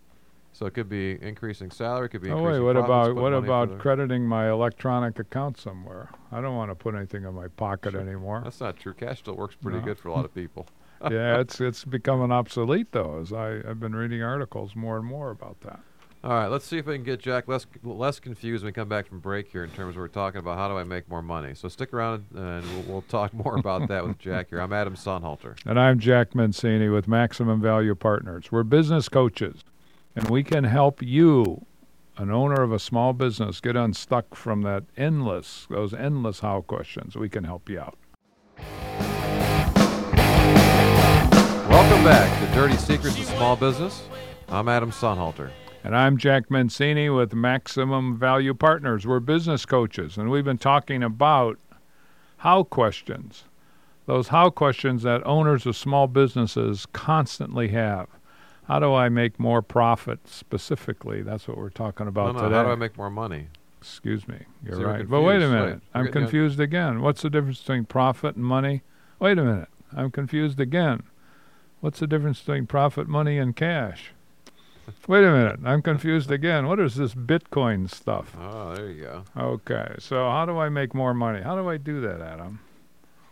[0.57, 3.35] So it could be increasing salary, it could be Oh wait, what profits, about what
[3.35, 6.09] about crediting my electronic account somewhere?
[6.33, 8.01] I don't want to put anything in my pocket Sure.
[8.01, 8.41] anymore.
[8.43, 8.95] That's not true.
[8.95, 9.85] Cash still works pretty No.
[9.85, 10.67] good for a lot of people.
[11.11, 13.19] yeah, it's it's becoming obsolete though.
[13.21, 15.79] As I I've been reading articles more and more about that.
[16.25, 18.89] All right, let's see if we can get Jack less less confused when we come
[18.89, 21.21] back from break here in terms of we're talking about how do I make more
[21.21, 21.55] money.
[21.55, 24.61] So stick around and we'll, we'll talk more about that with Jack here.
[24.61, 25.59] I'm Adam Sonnhalter.
[25.67, 28.51] And I'm Jack Mencini with Maximum Value Partners.
[28.51, 29.63] We're business coaches,
[30.17, 31.67] and we can help you,
[32.17, 37.17] an owner of a small business, get unstuck from that endless, those endless how questions.
[37.17, 37.99] We can help you out.
[41.69, 44.09] Welcome back to Dirty Secrets of Small Business.
[44.49, 45.51] I'm Adam Sonnhalter.
[45.85, 49.07] And I'm Jack Mencini with Maximum Value Partners.
[49.07, 51.59] We're business coaches, and we've been talking about
[52.39, 53.45] how questions,
[54.07, 58.09] those how questions that owners of small businesses constantly have.
[58.67, 61.23] How do I make more profit specifically?
[61.23, 62.57] That's what we're talking about no, no, today.
[62.57, 63.49] how do I make more money?
[63.81, 64.39] Excuse me.
[64.65, 65.09] You're right.
[65.09, 65.75] But wait a minute.
[65.75, 65.81] right.
[65.95, 67.01] I'm confused again.
[67.01, 68.83] What's the difference between profit and money?
[69.21, 69.69] Wait a minute.
[69.97, 71.05] I'm confused again.
[71.81, 74.13] What's the difference between profit, money, and cash?
[75.09, 75.61] Wait a minute.
[75.65, 76.67] I'm confused again.
[76.67, 78.37] What is this Bitcoin stuff?
[78.41, 79.25] Oh, there you go.
[79.37, 79.95] Okay.
[79.99, 81.43] So how do I make more money?
[81.43, 82.61] How do I do that, Adam?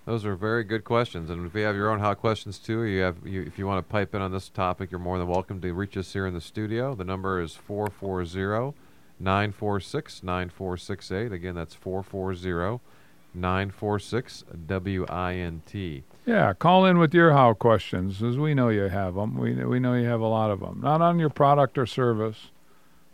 [0.06, 1.30] Those are very good questions.
[1.30, 3.86] And if you have your own how questions too, you have you, if you want
[3.86, 6.34] to pipe in on this topic, you're more than welcome to reach us here in
[6.34, 6.94] the studio.
[6.94, 8.76] The number is 440
[9.18, 11.32] 946 9468.
[11.32, 12.80] Again, that's 440
[13.32, 16.04] 946 WINT.
[16.26, 19.36] Yeah, call in with your how questions, as we know you have them.
[19.36, 20.80] We we know you have a lot of them.
[20.82, 22.50] Not on your product or service,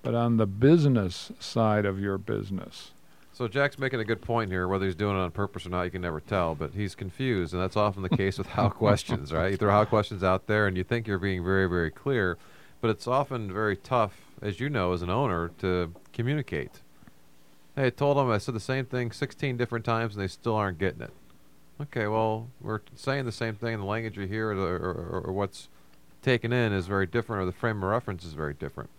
[0.02, 2.92] but on the business side of your business.
[3.40, 4.68] So Jack's making a good point here.
[4.68, 6.54] Whether he's doing it on purpose or not, you can never tell.
[6.54, 9.52] But he's confused, and that's often the case with how questions, right?
[9.52, 12.36] You throw how questions out there, and you think you're being very, very clear,
[12.82, 16.82] but it's often very tough, as you know, as an owner, to communicate.
[17.76, 20.56] Hey, I told them I said the same thing 16 different times, and they still
[20.56, 21.14] aren't getting it.
[21.80, 23.78] Okay, well, we're saying the same thing.
[23.78, 25.70] The language you hear, or, or, or, or what's
[26.20, 28.90] taken in, is very different, or the frame of reference is very different.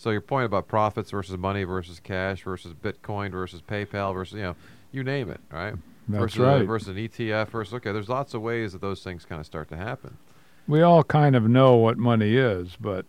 [0.00, 4.42] So your point about profits versus money versus cash versus Bitcoin versus PayPal versus you
[4.42, 4.56] know
[4.92, 5.74] you name it, right?
[6.08, 6.66] That's versus, right.
[6.66, 9.68] Versus an ETF versus okay, there's lots of ways that those things kind of start
[9.68, 10.16] to happen.
[10.66, 13.04] we all kind of know what money is, but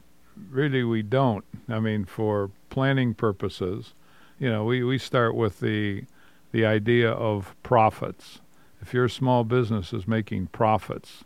[0.49, 1.45] really we don't.
[1.69, 3.93] I mean, for planning purposes,
[4.38, 6.04] you know, we, we start with the
[6.51, 8.41] the idea of profits.
[8.82, 11.23] If your small business is making profits,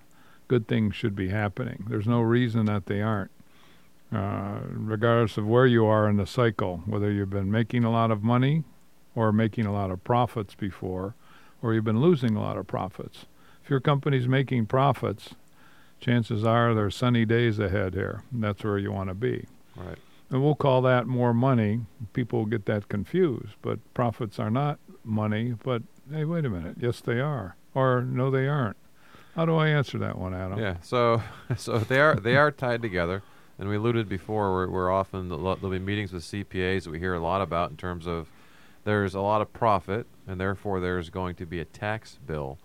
[0.47, 1.87] good things should be happening.
[1.89, 3.31] There's no reason that they aren't.
[4.13, 8.11] Uh, regardless of where you are in the cycle, whether you've been making a lot
[8.11, 8.63] of money
[9.15, 11.15] or making a lot of profits before,
[11.61, 13.25] or you've been losing a lot of profits.
[13.63, 15.33] If your company's making profits,
[15.99, 18.23] chances are there's sunny days ahead here.
[18.31, 19.47] That's where you want to be.
[19.75, 19.97] Right.
[20.29, 21.81] And we'll call that more money.
[22.13, 25.55] People get that confused, but profits are not money.
[25.63, 26.77] But hey, wait a minute.
[26.79, 27.55] Yes, they are.
[27.73, 28.77] Or no, they aren't.
[29.35, 30.59] How do I answer that one, Adam?
[30.59, 30.77] Yeah.
[30.81, 31.21] So
[31.57, 33.23] so they are they are tied together.
[33.57, 37.13] And we alluded before, we're, we're often there'll be meetings with CPAs that we hear
[37.13, 38.29] a lot about in terms of
[38.83, 42.57] there's a lot of profit, and therefore there's going to be a tax bill,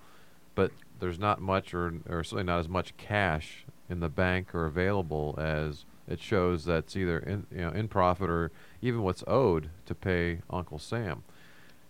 [0.55, 4.66] but there's not much, or or certainly not as much cash in the bank or
[4.66, 8.50] available as it shows that's either in you know in profit or
[8.83, 11.22] even what's owed to pay Uncle Sam.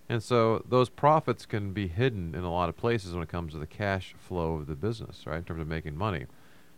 [0.08, 3.52] And so those profits can be hidden in a lot of places when it comes
[3.52, 5.38] to the cash flow of the business, right?
[5.38, 6.26] In terms of making money,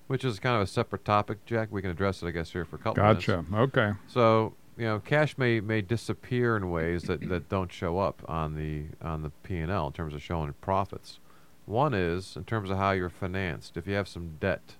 [0.07, 1.69] which is kind of a separate topic, Jack.
[1.71, 3.31] We can address it, I guess, here for a couple Gotcha.
[3.31, 3.49] minutes.
[3.51, 3.62] Gotcha.
[3.62, 3.99] Okay.
[4.09, 8.55] So you know, cash may may disappear in ways that, that don't show up on
[8.57, 11.19] the on the P and L in terms of showing profits.
[11.67, 13.77] One is in terms of how you're financed.
[13.77, 14.77] If you have some debt,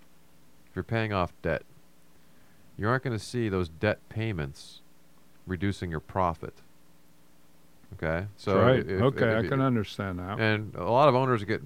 [0.69, 1.63] if you're paying off debt,
[2.77, 4.81] you aren't going to see those debt payments
[5.47, 6.55] reducing your profit.
[7.95, 8.79] Okay, so right.
[8.81, 10.41] if- if- okay, if I can understand that.
[10.41, 11.63] and a lot of owners get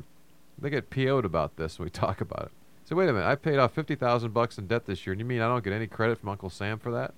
[0.58, 2.52] they get PO'd about this when we talk about it.
[2.86, 5.20] So wait a minute, I paid off fifty thousand bucks in debt this year, and
[5.20, 7.12] you mean I don't get any credit from Uncle Sam for that?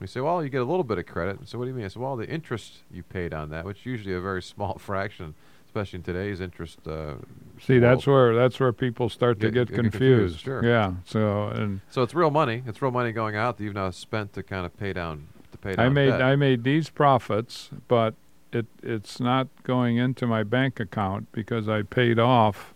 [0.00, 1.48] We say, well, you get a little bit of credit.
[1.48, 1.84] So what do you mean?
[1.84, 4.78] I said, well, the interest you paid on that, which is usually a very small
[4.78, 5.34] fraction,
[5.66, 6.78] especially in today's interest.
[6.86, 7.14] Uh,
[7.60, 10.40] See, that's where that's where people start to Get- get get confused, confused.
[10.44, 10.64] sure.
[10.64, 10.92] Yeah.
[11.06, 12.62] So and So it's real money.
[12.64, 15.58] It's real money going out that you've now spent to kind of pay down to
[15.58, 16.22] pay down I made debt.
[16.22, 18.14] I made these profits, but
[18.52, 22.72] it it's not going into my bank account because I paid off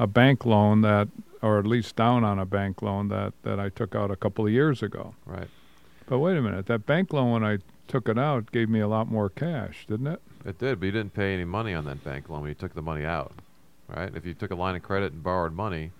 [0.00, 1.08] a bank loan that,
[1.42, 4.46] or at least down on a bank loan that that I took out a couple
[4.46, 5.14] of years ago.
[5.26, 5.48] right.
[6.06, 8.88] But wait a minute, that bank loan when I took it out gave me a
[8.88, 10.20] lot more cash, didn't it?
[10.44, 12.74] It did, but you didn't pay any money on that bank loan when you took
[12.74, 13.32] the money out,
[13.86, 14.10] right?
[14.16, 15.92] If you took a line of credit and borrowed money,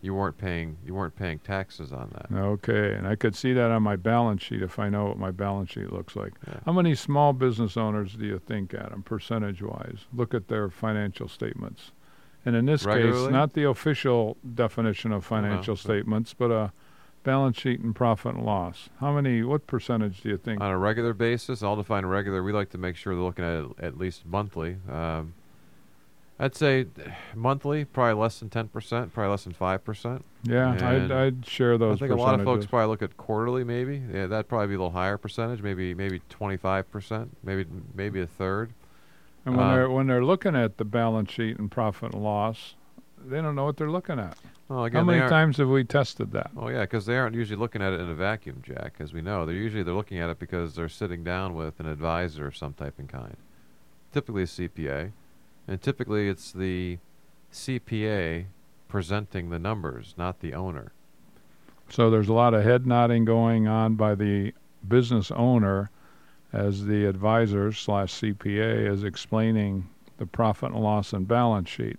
[0.00, 2.36] you weren't paying you weren't paying taxes on that.
[2.36, 5.30] Okay, and I could see that on my balance sheet if I know what my
[5.30, 6.32] balance sheet looks like.
[6.48, 6.60] Yeah.
[6.64, 11.28] How many small business owners do you think, Adam, percentage wise, look at their financial
[11.28, 11.92] statements?
[12.44, 16.34] And in this case, not the official definition of I don't know, financial but- statements,
[16.34, 16.72] but a
[17.22, 18.88] balance sheet and profit and loss.
[18.98, 20.60] How many, what percentage do you think?
[20.60, 22.42] On a regular basis, I'll define regular.
[22.42, 24.78] We like to make sure they're looking at it at least monthly.
[24.90, 25.34] Um,
[26.40, 26.86] I'd say
[27.36, 30.24] monthly, probably less than ten percent, probably less than five percent.
[30.42, 31.98] yeah, I'd, I'd share those.
[31.98, 34.02] I think a lot of folks probably look at quarterly, maybe.
[34.12, 38.20] Yeah, that'd probably be a little higher percentage, maybe maybe twenty five percent, maybe maybe
[38.20, 38.72] a third.
[39.44, 42.74] And when uh, they're when they're looking at the balance sheet and profit and loss,
[43.24, 44.36] they don't know what they're looking at.
[44.68, 46.50] Well, again, How many times have we tested that?
[46.56, 48.94] Oh yeah, because they aren't usually looking at it in a vacuum, Jack.
[49.00, 51.86] As we know, they're usually they're looking at it because they're sitting down with an
[51.86, 53.36] advisor of some type and kind,
[54.12, 55.12] typically a CPA,
[55.68, 56.98] and typically it's the
[57.52, 58.46] CPA
[58.88, 60.92] presenting the numbers, not the owner.
[61.88, 64.54] So there's a lot of head nodding going on by the
[64.86, 65.90] business owner
[66.52, 69.88] as the advisor slash CPA is explaining
[70.18, 71.98] the profit and loss and balance sheet.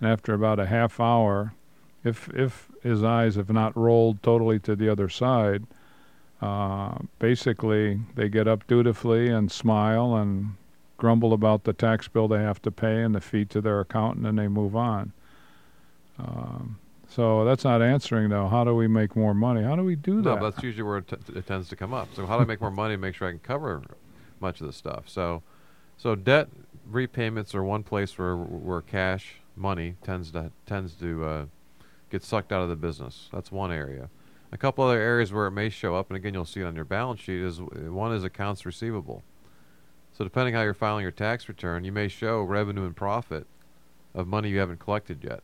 [0.00, 1.54] And after about a half hour,
[2.02, 5.64] if if his eyes have not rolled totally to the other side,
[6.42, 10.56] uh, basically they get up dutifully and smile and
[10.96, 14.26] grumble about the tax bill they have to pay and the fee to their accountant,
[14.26, 15.12] and they move on.
[16.18, 16.78] Um,
[17.14, 18.48] so that's not answering though.
[18.48, 19.62] How do we make more money?
[19.62, 20.40] How do we do No, that?
[20.40, 22.08] but that's usually where it, t- it tends to come up.
[22.14, 23.82] So how do I make more money and make sure I can cover
[24.40, 25.08] much of the stuff?
[25.08, 25.42] So,
[25.96, 26.48] so debt
[26.90, 31.44] repayments are one place where where cash money tends to tends to uh,
[32.10, 33.28] get sucked out of the business.
[33.32, 34.08] That's one area.
[34.52, 36.76] A couple other areas where it may show up, and again you'll see it on
[36.76, 37.40] your balance sheet.
[37.40, 39.22] Is one is accounts receivable.
[40.16, 43.46] So depending how you're filing your tax return, you may show revenue and profit
[44.14, 45.42] of money you haven't collected yet.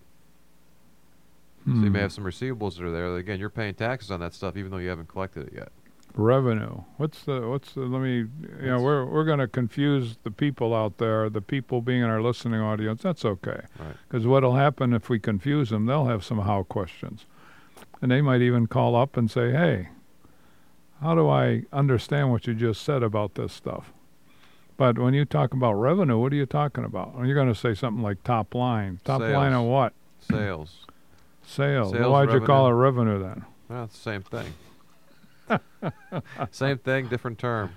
[1.67, 1.93] So you Hmm.
[1.93, 3.15] may have some receivables that are there.
[3.17, 5.69] Again, you're paying taxes on that stuff even though you haven't collected it yet.
[6.17, 6.83] revenue.
[6.97, 7.83] What's the what's the?
[7.83, 8.17] Let me.
[8.63, 11.31] You know, we're we're going to confuse the people out there.
[11.31, 13.03] The people being in our listening audience.
[13.03, 13.61] That's okay.
[13.79, 13.95] Right.
[14.09, 15.87] Because what'll happen if we confuse them?
[15.87, 17.27] They'll have some how questions,
[18.03, 19.91] and they might even call up and say, "Hey,
[21.01, 23.93] how do I understand what you just said about this stuff?"
[24.77, 27.15] But when you talk about revenue, what are you talking about?
[27.15, 28.99] Well, you're going to say something like top line.
[29.05, 29.55] Top line Sales.
[29.55, 29.93] of what?
[30.21, 30.87] Sales.
[31.45, 31.93] Sales.
[31.93, 33.13] Sales, Why'd you call it revenue.
[33.19, 33.45] revenue then?
[33.69, 34.53] Well, it's the same thing.
[36.51, 37.77] same thing, different term.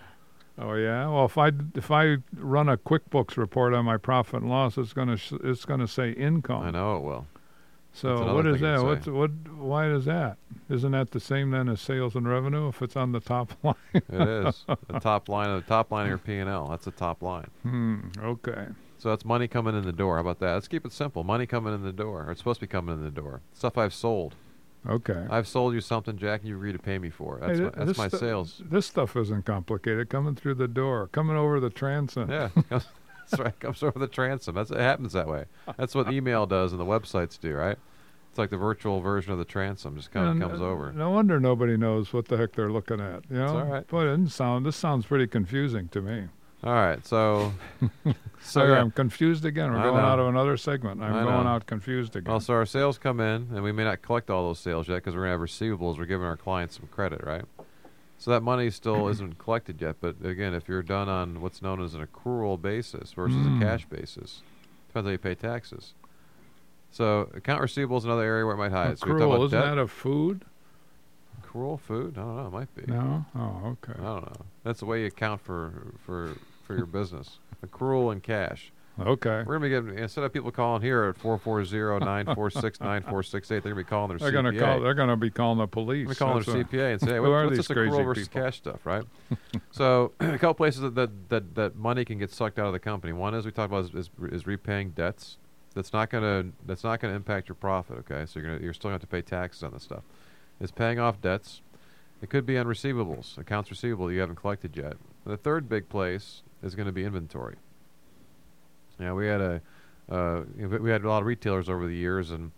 [0.60, 1.08] Oh yeah.
[1.08, 4.93] Well, if I if I run a QuickBooks report on my profit and loss, it's
[4.93, 6.62] gonna sh- it's gonna say income.
[6.63, 7.26] I know it will.
[7.95, 8.84] So what is that?
[8.84, 9.32] What's what?
[9.56, 10.38] Why is that?
[10.69, 13.76] Isn't that the same then as sales and revenue if it's on the top line?
[13.93, 14.04] It
[14.47, 16.67] is the top line of the top line of your P and L.
[16.67, 17.49] That's the top line.
[17.63, 17.99] hmm.
[18.21, 18.67] Okay.
[19.04, 20.16] So that's money coming in the door.
[20.16, 20.54] How about that?
[20.54, 21.26] Let's keep it simple.
[21.26, 23.42] Money coming in the door, or it's supposed to be coming in the door.
[23.52, 24.34] Stuff I've sold.
[24.88, 25.28] Okay.
[25.30, 27.42] I've sold you something, Jack, and you agree to pay me for it.
[27.42, 28.62] That's Hey, my, that's my stu- sales.
[28.63, 30.10] This stuff isn't complicated.
[30.10, 32.32] Coming through the door, coming over the transom.
[32.32, 32.88] Yeah, comes,
[33.30, 33.60] that's right.
[33.60, 34.56] Comes over the transom.
[34.56, 35.48] That's it happens that way.
[35.76, 37.78] That's what email does and the websites do, right?
[38.30, 40.94] It's like the virtual version of the transom, just kind of comes uh, over.
[40.94, 43.24] No wonder nobody knows what the heck they're looking at.
[43.30, 43.86] You know, all right.
[43.86, 44.66] But it sound.
[44.66, 46.30] This sounds pretty confusing to me.
[46.63, 47.52] All right, so
[48.06, 48.73] so Sorry.
[48.73, 49.71] I'm confused again.
[49.71, 50.02] We're I going know.
[50.08, 51.02] out of another segment.
[51.02, 51.49] I'm I going know.
[51.52, 52.32] out confused again.
[52.32, 54.95] Well, so our sales come in, and we may not collect all those sales yet
[54.95, 55.97] because we're gonna have receivables.
[55.97, 57.43] We're giving our clients some credit, right?
[58.17, 59.97] So that money still isn't collected yet.
[59.99, 63.62] But again, if you're done on what's known as an accrual basis versus Mm.
[63.62, 64.41] a cash basis,
[64.88, 65.93] depends how you pay taxes.
[66.91, 68.99] So account receivable is another area where it might hide.
[68.99, 69.76] So Accrual, about isn't debt.
[69.76, 70.45] that a food?
[71.41, 72.17] accrual food?
[72.17, 72.47] I don't know.
[72.47, 72.84] It might be.
[72.88, 73.26] No.
[73.36, 73.99] Oh, okay.
[73.99, 74.45] I don't know.
[74.63, 77.39] That's the way you account for for for your business.
[77.65, 78.71] Accrual and cash.
[78.99, 79.43] Okay.
[79.45, 84.10] We're gonna be getting instead of people calling here at 440-946-9468, they're gonna be calling
[84.10, 84.34] their They're CPA.
[84.34, 84.80] gonna call.
[84.82, 86.08] They're gonna be calling the police.
[86.08, 88.04] We're calling That's their what- CPA and say, hey, what, are what's these this accrual
[88.04, 88.41] versus people?
[88.43, 89.04] cash stuff, right?
[89.71, 92.80] so a couple places that, that, that, that money can get sucked out of the
[92.80, 93.13] company.
[93.13, 95.38] One is we talked about is, is, is repaying debts.
[95.73, 97.97] That's not gonna that's not gonna impact your profit.
[97.99, 100.04] Okay, so you're gonna you're still gonna have to pay taxes on this stuff.
[100.62, 101.62] It's paying off debts.
[102.21, 104.97] It could be on receivables, accounts receivable you haven't collected yet.
[105.26, 107.56] The third big place is going to be inventory.
[108.99, 109.62] Yeah, we had a
[110.10, 112.52] uh, we had a lot of retailers over the years, and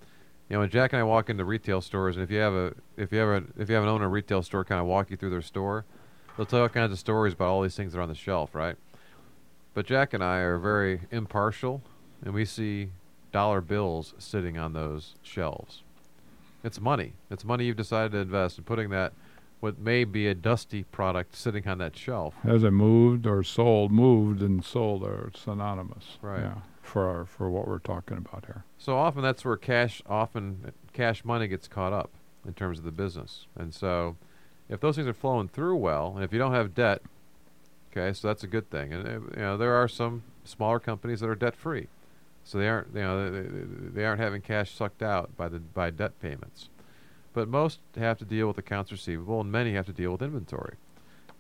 [0.50, 2.74] you know, when Jack and I walk into retail stores, and if you have a
[2.98, 5.18] if you have a if you have an owner retail store, kind of walk you
[5.18, 5.86] through their store,
[6.38, 8.16] they'll tell you all kinds of stories about all these things that are on the
[8.16, 8.76] shelf, right?
[9.74, 11.82] But Jack and I are very impartial,
[12.24, 12.90] and we see
[13.32, 15.84] dollar bills sitting on those shelves.
[16.64, 17.14] It's money.
[17.30, 19.14] It's money you've decided to invest, and putting that
[19.66, 22.36] what may be a dusty product sitting on that shelf.
[22.44, 23.92] Has it moved or sold?
[23.92, 26.20] Moved and sold are synonymous.
[26.22, 26.42] Right.
[26.42, 26.58] Yeah.
[26.84, 28.64] For our for what we're talking about here.
[28.78, 32.12] So often that's where cash often cash money gets caught up
[32.46, 33.48] in terms of the business.
[33.56, 34.18] And so
[34.70, 37.02] if those things are flowing through well, and if you don't have debt,
[37.92, 38.94] okay, so that's a good thing.
[38.94, 41.88] And uh, you know there are some smaller companies that are debt free,
[42.44, 43.48] so they aren't you know they,
[43.96, 46.70] they aren't having cash sucked out by the by debt payments.
[47.36, 50.78] But most have to deal with accounts receivable, and many have to deal with inventory.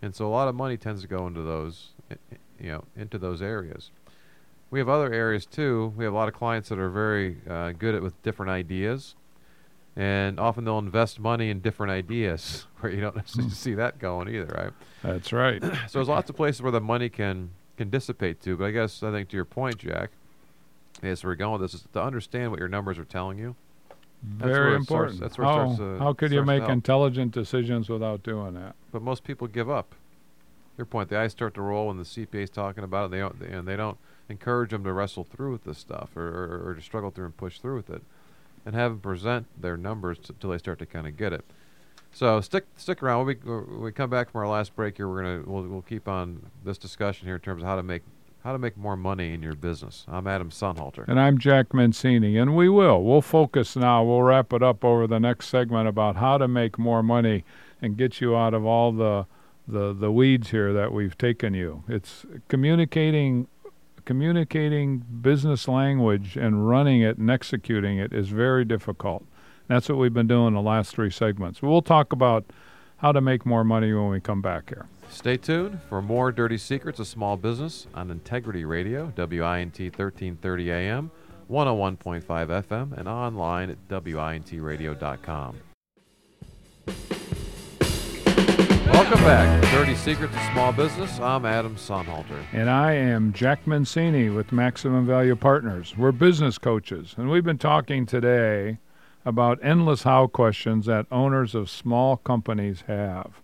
[0.01, 1.93] And so a lot of money tends to go into those,
[2.59, 3.91] you know, into those areas.
[4.69, 5.93] We have other areas too.
[5.95, 9.15] We have a lot of clients that are very uh, good at with different ideas,
[9.95, 14.27] and often they'll invest money in different ideas where you don't necessarily see that going
[14.27, 14.73] either, right?
[15.01, 15.63] That's right.
[15.87, 18.57] So there's lots of places where the money can can dissipate to.
[18.57, 20.11] But I guess I think to your point, Jack,
[21.01, 23.55] is we're going with this is to understand what your numbers are telling you.
[24.37, 25.19] Very it starts- important.
[25.19, 28.75] that's where starts oh, to- how could you make intelligent decisions without doing that?
[28.91, 29.95] But most people give up.
[30.77, 33.11] Your point, the eyes start to roll when the CPA is talking about it.
[33.11, 36.69] They don't, and they don't encourage them to wrestle through with this stuff or, or,
[36.69, 38.01] or to struggle through and push through with it,
[38.65, 41.45] and have them present their numbers until they start to kind of get it.
[42.11, 43.25] So stick stick around.
[43.25, 45.81] When we when we come back from our last break here, we're gonna we'll, we'll
[45.81, 48.03] keep on this discussion here in terms of how to make
[48.45, 50.05] how to make more money in your business.
[50.07, 51.07] I'm Adam Sonnhalter.
[51.07, 53.03] And I'm Jack Mencini, and we will.
[53.03, 54.03] We'll focus now.
[54.03, 57.43] We'll wrap it up over the next segment about how to make more money
[57.81, 59.25] and get you out of all the
[59.67, 61.83] the, the weeds here that we've taken you.
[61.87, 63.47] It's communicating
[64.05, 69.25] communicating business language and running it and executing it is very difficult.
[69.67, 71.63] That's what we've been doing the last three segments.
[71.63, 72.45] We'll talk about
[72.97, 74.85] how to make more money when we come back here.
[75.09, 81.11] Stay tuned for more dirty secrets of small business on Integrity Radio, WINT 1330 AM,
[81.49, 85.57] 101.5 FM, and online at WINTradio.com.
[88.91, 91.19] Welcome back to Dirty Secrets of Small Business.
[91.19, 92.43] I'm Adam Sonnhalter.
[92.53, 95.95] And I am Jack Mencini with Maximum Value Partners.
[95.97, 98.77] We're business coaches, and we've been talking today
[99.25, 103.41] about endless how questions that owners of small companies have.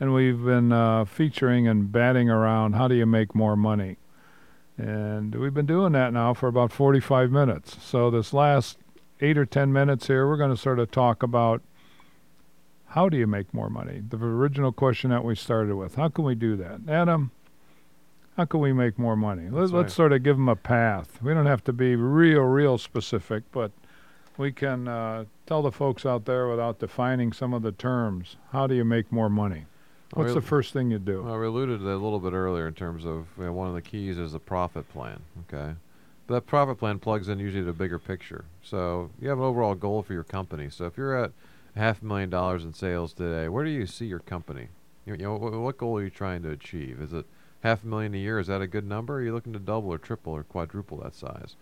[0.00, 3.98] And we've been uh, featuring and batting around how do you make more money.
[4.78, 7.76] And we've been doing that now for about 45 minutes.
[7.82, 8.78] So, this last
[9.20, 11.62] eight or 10 minutes here, we're going to sort of talk about
[12.86, 14.02] how do you make more money?
[14.08, 15.96] The original question that we started with.
[15.96, 16.80] How can we do that?
[16.88, 17.30] Adam,
[18.36, 19.44] how can we make more money?
[19.44, 19.90] Let, Let's right.
[19.90, 21.22] sort of give them a path.
[21.22, 23.70] We don't have to be real, real specific, but
[24.38, 28.36] we can uh, tell the folks out there without defining some of the terms.
[28.52, 29.66] How do you make more money?
[30.14, 31.22] What's the first thing you do?
[31.22, 33.68] Well, we alluded to that a little bit earlier in terms of you know, one
[33.68, 35.20] of the keys is the profit plan.
[35.48, 35.74] Okay,
[36.26, 38.44] but that profit plan plugs in usually to a bigger picture.
[38.62, 40.68] So you have an overall goal for your company.
[40.70, 41.32] So if you're at
[41.76, 44.68] half a million dollars in sales today, where do you see your company?
[45.06, 47.00] You, you know, what, what goal are you trying to achieve?
[47.00, 47.26] Is it
[47.62, 48.38] half a million a year?
[48.38, 49.16] Is that a good number?
[49.16, 51.56] Are you looking to double or triple or quadruple that size?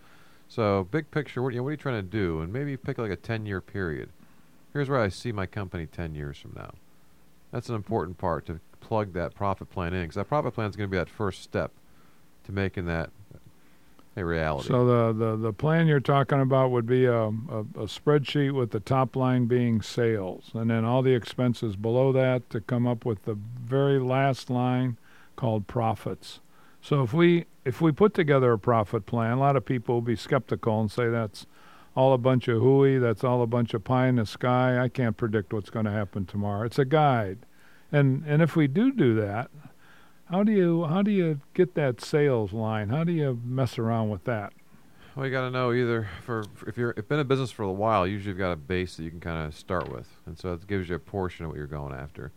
[0.47, 2.41] So big picture, what, you know, what are you trying to do?
[2.41, 4.09] And maybe pick like a 10-year period.
[4.73, 6.73] Here's where I see my company 10 years from now.
[7.51, 10.75] That's an important part to plug that profit plan in because that profit plan is
[10.75, 11.71] going to be that first step
[12.45, 13.09] to making that.
[14.15, 14.67] a reality.
[14.67, 18.71] So the, the, the plan you're talking about would be a, a, a spreadsheet with
[18.71, 23.05] the top line being sales, and then all the expenses below that to come up
[23.05, 24.97] with the very last line
[25.35, 26.39] called profits.
[26.81, 30.01] So if we if we put together a profit plan, a lot of people will
[30.01, 31.45] be skeptical and say that's
[31.99, 34.81] all a bunch of hooey, that's all a bunch of pie in the sky.
[34.81, 36.65] I can't predict what's going to happen tomorrow.
[36.65, 37.39] It's a guide.
[37.91, 39.51] And and if we do do that,
[40.29, 42.87] how do you how do you get that sales line?
[42.87, 44.53] How do you mess around with that?
[45.13, 47.71] Well, you got to know either for, if you're if been in business for a
[47.71, 50.53] while, usually you've got a base that you can kind of start with, and so
[50.53, 52.31] it gives you a portion of what you're going after.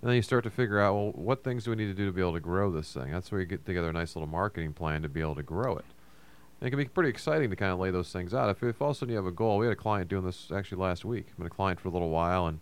[0.00, 2.06] And then you start to figure out, well, what things do we need to do
[2.06, 3.10] to be able to grow this thing?
[3.10, 5.76] That's where you get together a nice little marketing plan to be able to grow
[5.76, 5.84] it.
[6.62, 8.48] And it can be pretty exciting to kind of lay those things out.
[8.48, 10.24] If, if all of a sudden you have a goal, we had a client doing
[10.24, 11.26] this actually last week.
[11.28, 12.60] I've been a client for a little while, and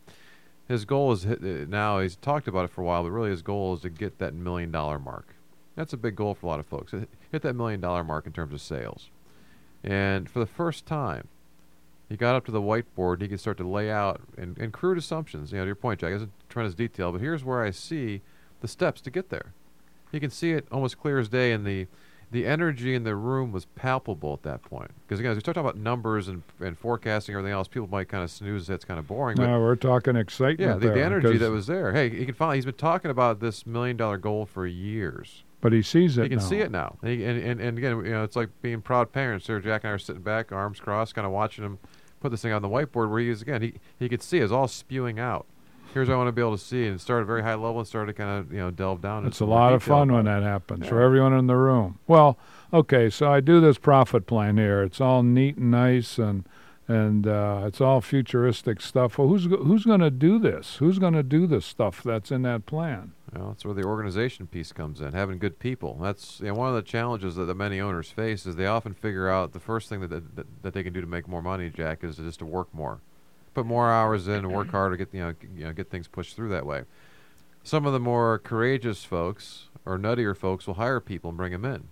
[0.66, 1.36] his goal is uh,
[1.68, 4.18] now he's talked about it for a while, but really his goal is to get
[4.18, 5.34] that million dollar mark.
[5.76, 6.92] That's a big goal for a lot of folks.
[6.92, 9.10] Hit that million dollar mark in terms of sales.
[9.84, 11.28] And for the first time,
[12.08, 13.14] he got up to the whiteboard.
[13.14, 15.52] and He could start to lay out and, and crude assumptions.
[15.52, 18.22] You know, to your point, Jack, isn't tremendous detail, but here's where I see
[18.62, 19.52] the steps to get there.
[20.10, 21.86] You can see it almost clear as day in the
[22.30, 24.90] the energy in the room was palpable at that point.
[25.06, 27.88] Because again, as we start talking about numbers and, and forecasting and everything else, people
[27.88, 28.66] might kind of snooze.
[28.66, 29.36] That's kind of boring.
[29.36, 30.60] No, we're talking excitement.
[30.60, 31.92] Yeah, the, there, the energy that was there.
[31.92, 32.58] Hey, he can finally.
[32.58, 35.44] He's been talking about this million dollar goal for years.
[35.60, 36.22] But he sees it.
[36.22, 36.44] He can now.
[36.44, 36.96] see it now.
[37.02, 39.46] And, he, and, and and again, you know, it's like being proud parents.
[39.46, 41.78] There, Jack and I are sitting back, arms crossed, kind of watching him
[42.20, 43.10] put this thing on the whiteboard.
[43.10, 45.46] Where he is again, he he could see it's all spewing out
[45.92, 47.54] here's what I want to be able to see, and start at a very high
[47.54, 49.26] level and start to kind of you know delve down.
[49.26, 50.90] It's a lot of fun when that happens yeah.
[50.90, 51.98] for everyone in the room.
[52.06, 52.38] Well,
[52.72, 54.82] okay, so I do this profit plan here.
[54.82, 56.44] It's all neat and nice, and
[56.88, 59.18] and uh, it's all futuristic stuff.
[59.18, 60.76] Well, who's who's going to do this?
[60.76, 63.12] Who's going to do this stuff that's in that plan?
[63.32, 65.12] Well, that's where the organization piece comes in.
[65.12, 65.98] Having good people.
[66.02, 68.92] That's you know, one of the challenges that, the many owners face is they often
[68.92, 71.70] figure out the first thing that, that that they can do to make more money,
[71.70, 73.00] Jack, is just to work more
[73.54, 74.76] put more hours in and work mm-hmm.
[74.76, 76.84] harder, get you know, you know get things pushed through that way.
[77.62, 81.64] Some of the more courageous folks or nuttier folks will hire people and bring them
[81.64, 81.88] in.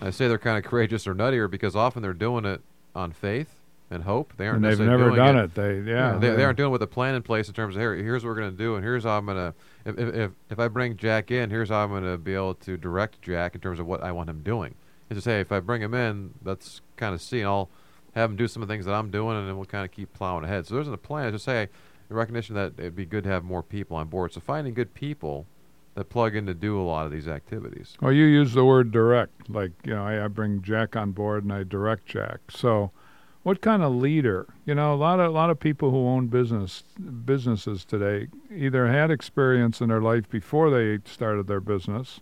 [0.00, 2.62] I say they're kind of courageous or nuttier because often they're doing it
[2.94, 3.56] on faith
[3.90, 4.32] and hope.
[4.36, 4.64] They aren't.
[4.64, 5.44] And they've never done it.
[5.44, 5.54] it.
[5.54, 6.16] They yeah.
[6.16, 7.94] they, they, aren't doing it with a plan in place in terms of here.
[7.96, 9.54] Here's what we're going to do, and here's how I'm going to.
[9.84, 12.76] If, if if I bring Jack in, here's how I'm going to be able to
[12.76, 14.74] direct Jack in terms of what I want him doing.
[15.10, 17.68] And to say if I bring him in, let's kind of see, and I'll
[18.14, 19.90] have them do some of the things that I'm doing, and then we'll kind of
[19.90, 20.66] keep plowing ahead.
[20.66, 21.32] So there's a plan.
[21.32, 21.68] Just say
[22.08, 24.32] the recognition that it'd be good to have more people on board.
[24.32, 25.46] So finding good people
[25.94, 27.96] that plug in to do a lot of these activities.
[28.00, 31.44] Well, you use the word direct, like you know, I, I bring Jack on board
[31.44, 32.38] and I direct Jack.
[32.50, 32.90] So,
[33.42, 34.46] what kind of leader?
[34.66, 36.84] You know, a lot of a lot of people who own business
[37.24, 42.20] businesses today either had experience in their life before they started their business,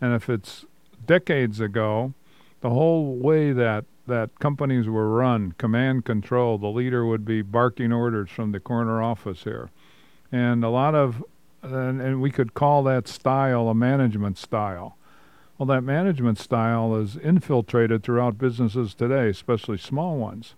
[0.00, 0.64] and if it's
[1.06, 2.12] decades ago,
[2.60, 6.58] the whole way that that companies were run, command control.
[6.58, 9.70] The leader would be barking orders from the corner office here,
[10.32, 11.24] and a lot of,
[11.62, 14.96] and, and we could call that style a management style.
[15.56, 20.54] Well, that management style is infiltrated throughout businesses today, especially small ones.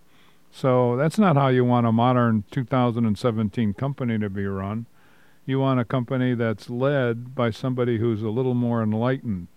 [0.51, 4.87] So that's not how you want a modern 2017 company to be run.
[5.47, 9.49] You want a company that's led by somebody who's a little more enlightened,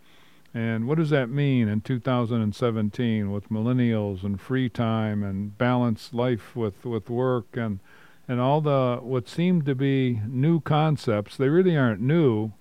[0.54, 6.56] and what does that mean in 2017 with millennials and free time and balanced life
[6.56, 7.80] with, with work and
[8.26, 11.36] and all the what seem to be new concepts?
[11.36, 12.54] They really aren't new.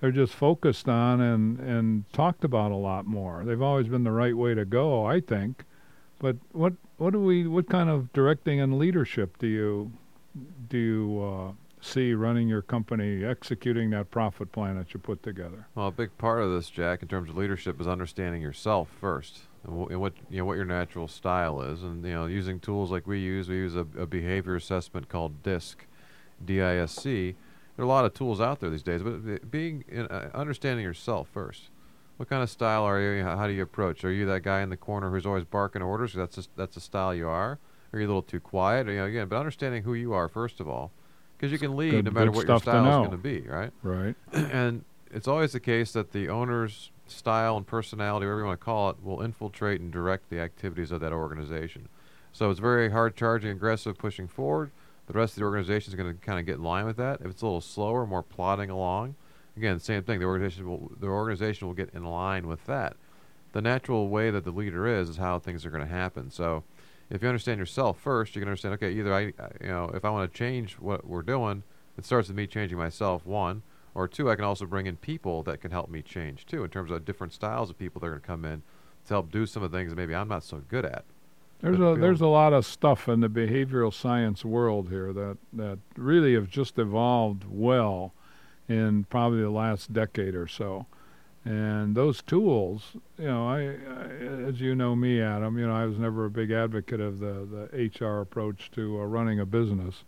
[0.00, 3.44] They're just focused on and, and talked about a lot more.
[3.44, 5.64] They've always been the right way to go, I think.
[6.18, 9.92] But what what do we what kind of directing and leadership do you
[10.68, 15.66] do you uh, see running your company, executing that profit plan that you put together?
[15.74, 19.42] Well, a big part of this, Jack, in terms of leadership, is understanding yourself first,
[19.64, 22.90] and, and what you know what your natural style is, and you know using tools
[22.90, 23.48] like we use.
[23.48, 25.84] We use a, a behavior assessment called DISC,
[26.44, 27.34] D-I-S-C.
[27.76, 31.28] There are a lot of tools out there these days, but being uh, understanding yourself
[31.32, 31.70] first.
[32.16, 33.22] What kind of style are you?
[33.22, 34.02] How do you approach?
[34.02, 36.14] Are you that guy in the corner who's always barking orders?
[36.14, 37.58] That's a, that's the style you are.
[37.92, 38.88] Are you a little too quiet?
[38.88, 40.92] Or, you know, again, but understanding who you are first of all
[41.36, 43.70] because you can lead good, no matter what your style is going to be, right?
[43.82, 44.14] Right.
[44.32, 48.64] and it's always the case that the owner's style and personality, whatever you want to
[48.64, 51.88] call it, will infiltrate and direct the activities of that organization.
[52.32, 54.70] So it's very hard charging, aggressive, pushing forward.
[55.06, 57.20] The rest of the organization is going to kind of get in line with that.
[57.20, 59.14] If it's a little slower, more plodding along,
[59.56, 60.18] again, same thing.
[60.18, 62.96] The organization will the organization will get in line with that.
[63.52, 66.30] The natural way that the leader is is how things are going to happen.
[66.30, 66.64] So
[67.10, 68.74] if you understand yourself first, you can understand.
[68.74, 71.62] Okay, either I, you know, if I want to change what we're doing,
[71.96, 73.24] it starts with me changing myself.
[73.26, 73.62] One
[73.94, 76.70] or two, I can also bring in people that can help me change too, in
[76.70, 78.62] terms of different styles of people that are going to come in
[79.06, 81.04] to help do some of the things that maybe I'm not so good at.
[81.60, 85.38] There's But a there's a lot of stuff in the behavioral science world here that
[85.54, 88.12] that really have just evolved well
[88.68, 90.86] in probably the last decade or so.
[91.46, 95.86] And those tools, you know, I, I as you know me, Adam, you know, I
[95.86, 100.02] was never a big advocate of the the HR approach to uh, running a business,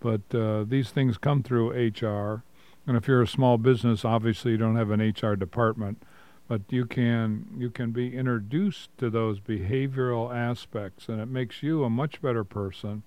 [0.00, 2.42] but uh, these things come through HR.
[2.88, 6.02] And if you're a small business, obviously you don't have an HR department.
[6.48, 11.84] But you can you can be introduced to those behavioral aspects and it makes you
[11.84, 13.04] a much better person.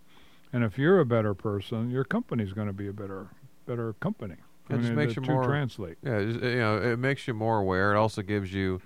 [0.54, 3.32] And if you're a better person your company's going to be a better
[3.66, 4.38] better company
[4.70, 7.60] It just uh, makes you more- translate Yeah, just, you know, it makes you more
[7.60, 7.94] aware.
[7.94, 8.82] It also gives you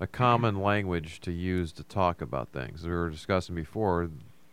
[0.00, 2.84] a common language to use to talk about things.
[2.84, 4.08] We were discussing before.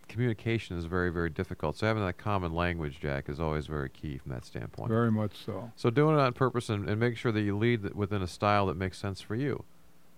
[0.08, 1.76] Communication is very, very difficult.
[1.78, 4.90] So having that common language, Jack, is always very key from that standpoint.
[4.90, 7.94] very much so So doing it on purpose and, and make sure that you lead
[7.96, 9.66] within a style that makes sense for you.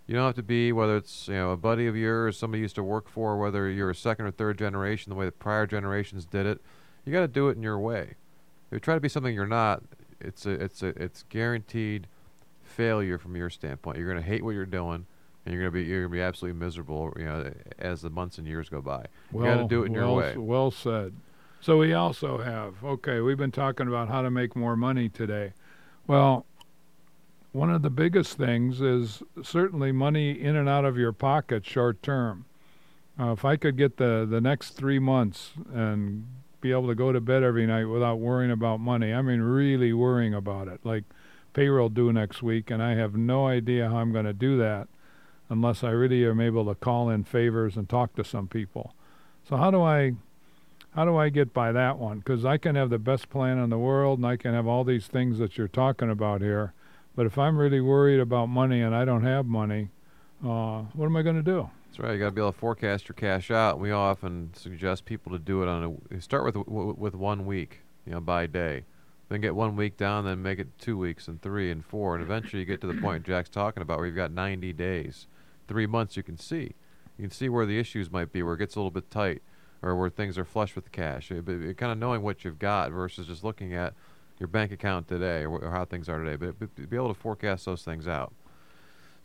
[0.05, 2.63] You don't have to be whether it's you know a buddy of yours, somebody you
[2.65, 5.65] used to work for, whether you're a second or third generation, the way the prior
[5.65, 6.61] generations did it.
[7.05, 8.15] You got to do it in your way.
[8.69, 9.81] If you try to be something you're not,
[10.19, 12.07] it's a it's a it's guaranteed
[12.63, 13.97] failure from your standpoint.
[13.97, 15.05] You're going to hate what you're doing,
[15.45, 17.13] and you're going to be you're going to be absolutely miserable.
[17.17, 19.05] You know, as the months and years go by.
[19.31, 20.35] You well gotta do it in your way.
[20.37, 21.13] well said
[21.59, 25.53] so we also have okay we've been talking about how to make more money today
[26.05, 26.45] well
[27.57, 32.03] one of the biggest things is certainly money in and out of your pocket short
[32.03, 32.45] term.
[33.19, 36.27] Uh, if I could get the, the next three months and
[36.61, 39.93] be able to go to bed every night without worrying about money, I mean, really
[39.93, 41.03] worrying about it, like
[41.53, 44.87] payroll due next week, and I have no idea how I'm going to do that
[45.49, 48.93] unless I really am able to call in favors and talk to some people.
[49.47, 50.13] So how do I
[50.91, 52.19] how do I get by that one?
[52.19, 54.83] Because I can have the best plan in the world, and I can have all
[54.83, 56.73] these things that you're talking about here.
[57.15, 59.89] But if I'm really worried about money and I don't have money,
[60.43, 61.69] uh, what am I going to do?
[61.97, 62.13] That's right.
[62.13, 63.79] You got to be able to forecast your cash out.
[63.79, 68.11] We often suggest people to do it on a start with with one week, you
[68.11, 68.83] know, by day.
[69.29, 72.23] Then get one week down, then make it two weeks and three and four, and
[72.23, 75.25] eventually you get to the point Jack's talking about where you've got 90 days,
[75.67, 76.15] three months.
[76.15, 76.75] You can see,
[77.17, 79.41] you can see where the issues might be, where it gets a little bit tight,
[79.81, 81.31] or where things are flush with cash.
[81.31, 83.95] It, but kind of knowing what you've got versus just looking at
[84.39, 86.35] your bank account today or, or how things are today.
[86.35, 88.33] But, but be able to forecast those things out.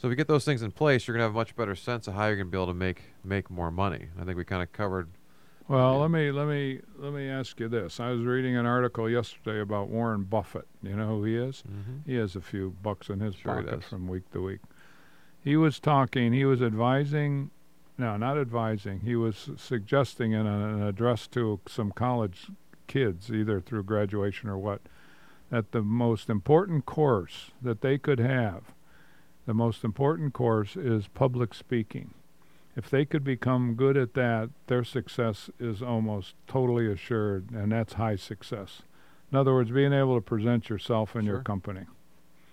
[0.02, 2.08] So if you get those things in place, you're gonna have a much better sense
[2.08, 4.08] of how you're gonna be able to make make more money.
[4.20, 5.10] I think we kind of covered.
[5.68, 8.00] Well, let me let me let me ask you this.
[8.00, 10.66] I was reading an article yesterday about Warren Buffett.
[10.82, 11.62] You know who he is?
[11.62, 12.10] Mm-hmm.
[12.10, 14.58] He has a few bucks in his Sure pocket from week to week.
[15.40, 16.32] He was talking.
[16.32, 17.52] He was advising.
[17.96, 19.02] No, not advising.
[19.02, 22.48] He was suggesting in a, an address to some college
[22.88, 24.80] kids, either through graduation or what,
[25.50, 28.72] that the most important course that they could have,
[29.46, 32.14] the most important course is public speaking.
[32.76, 37.94] If they could become good at that, their success is almost totally assured, and that's
[37.94, 38.82] high success.
[39.30, 41.42] In other words, being able to present yourself and your Sure.
[41.44, 41.86] company.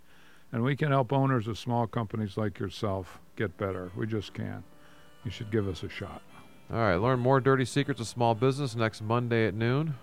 [0.52, 3.90] and we can help owners of small companies like yourself get better.
[3.96, 4.62] We just can.
[5.24, 6.22] You should give us a shot.
[6.72, 9.94] All right, learn more dirty secrets of small business next Monday at noon.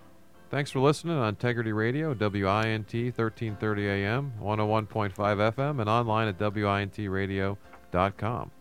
[0.49, 8.51] Thanks for listening on Integrity Radio, WINT 1330 AM, 101.5 FM, and online at WINTradio.com.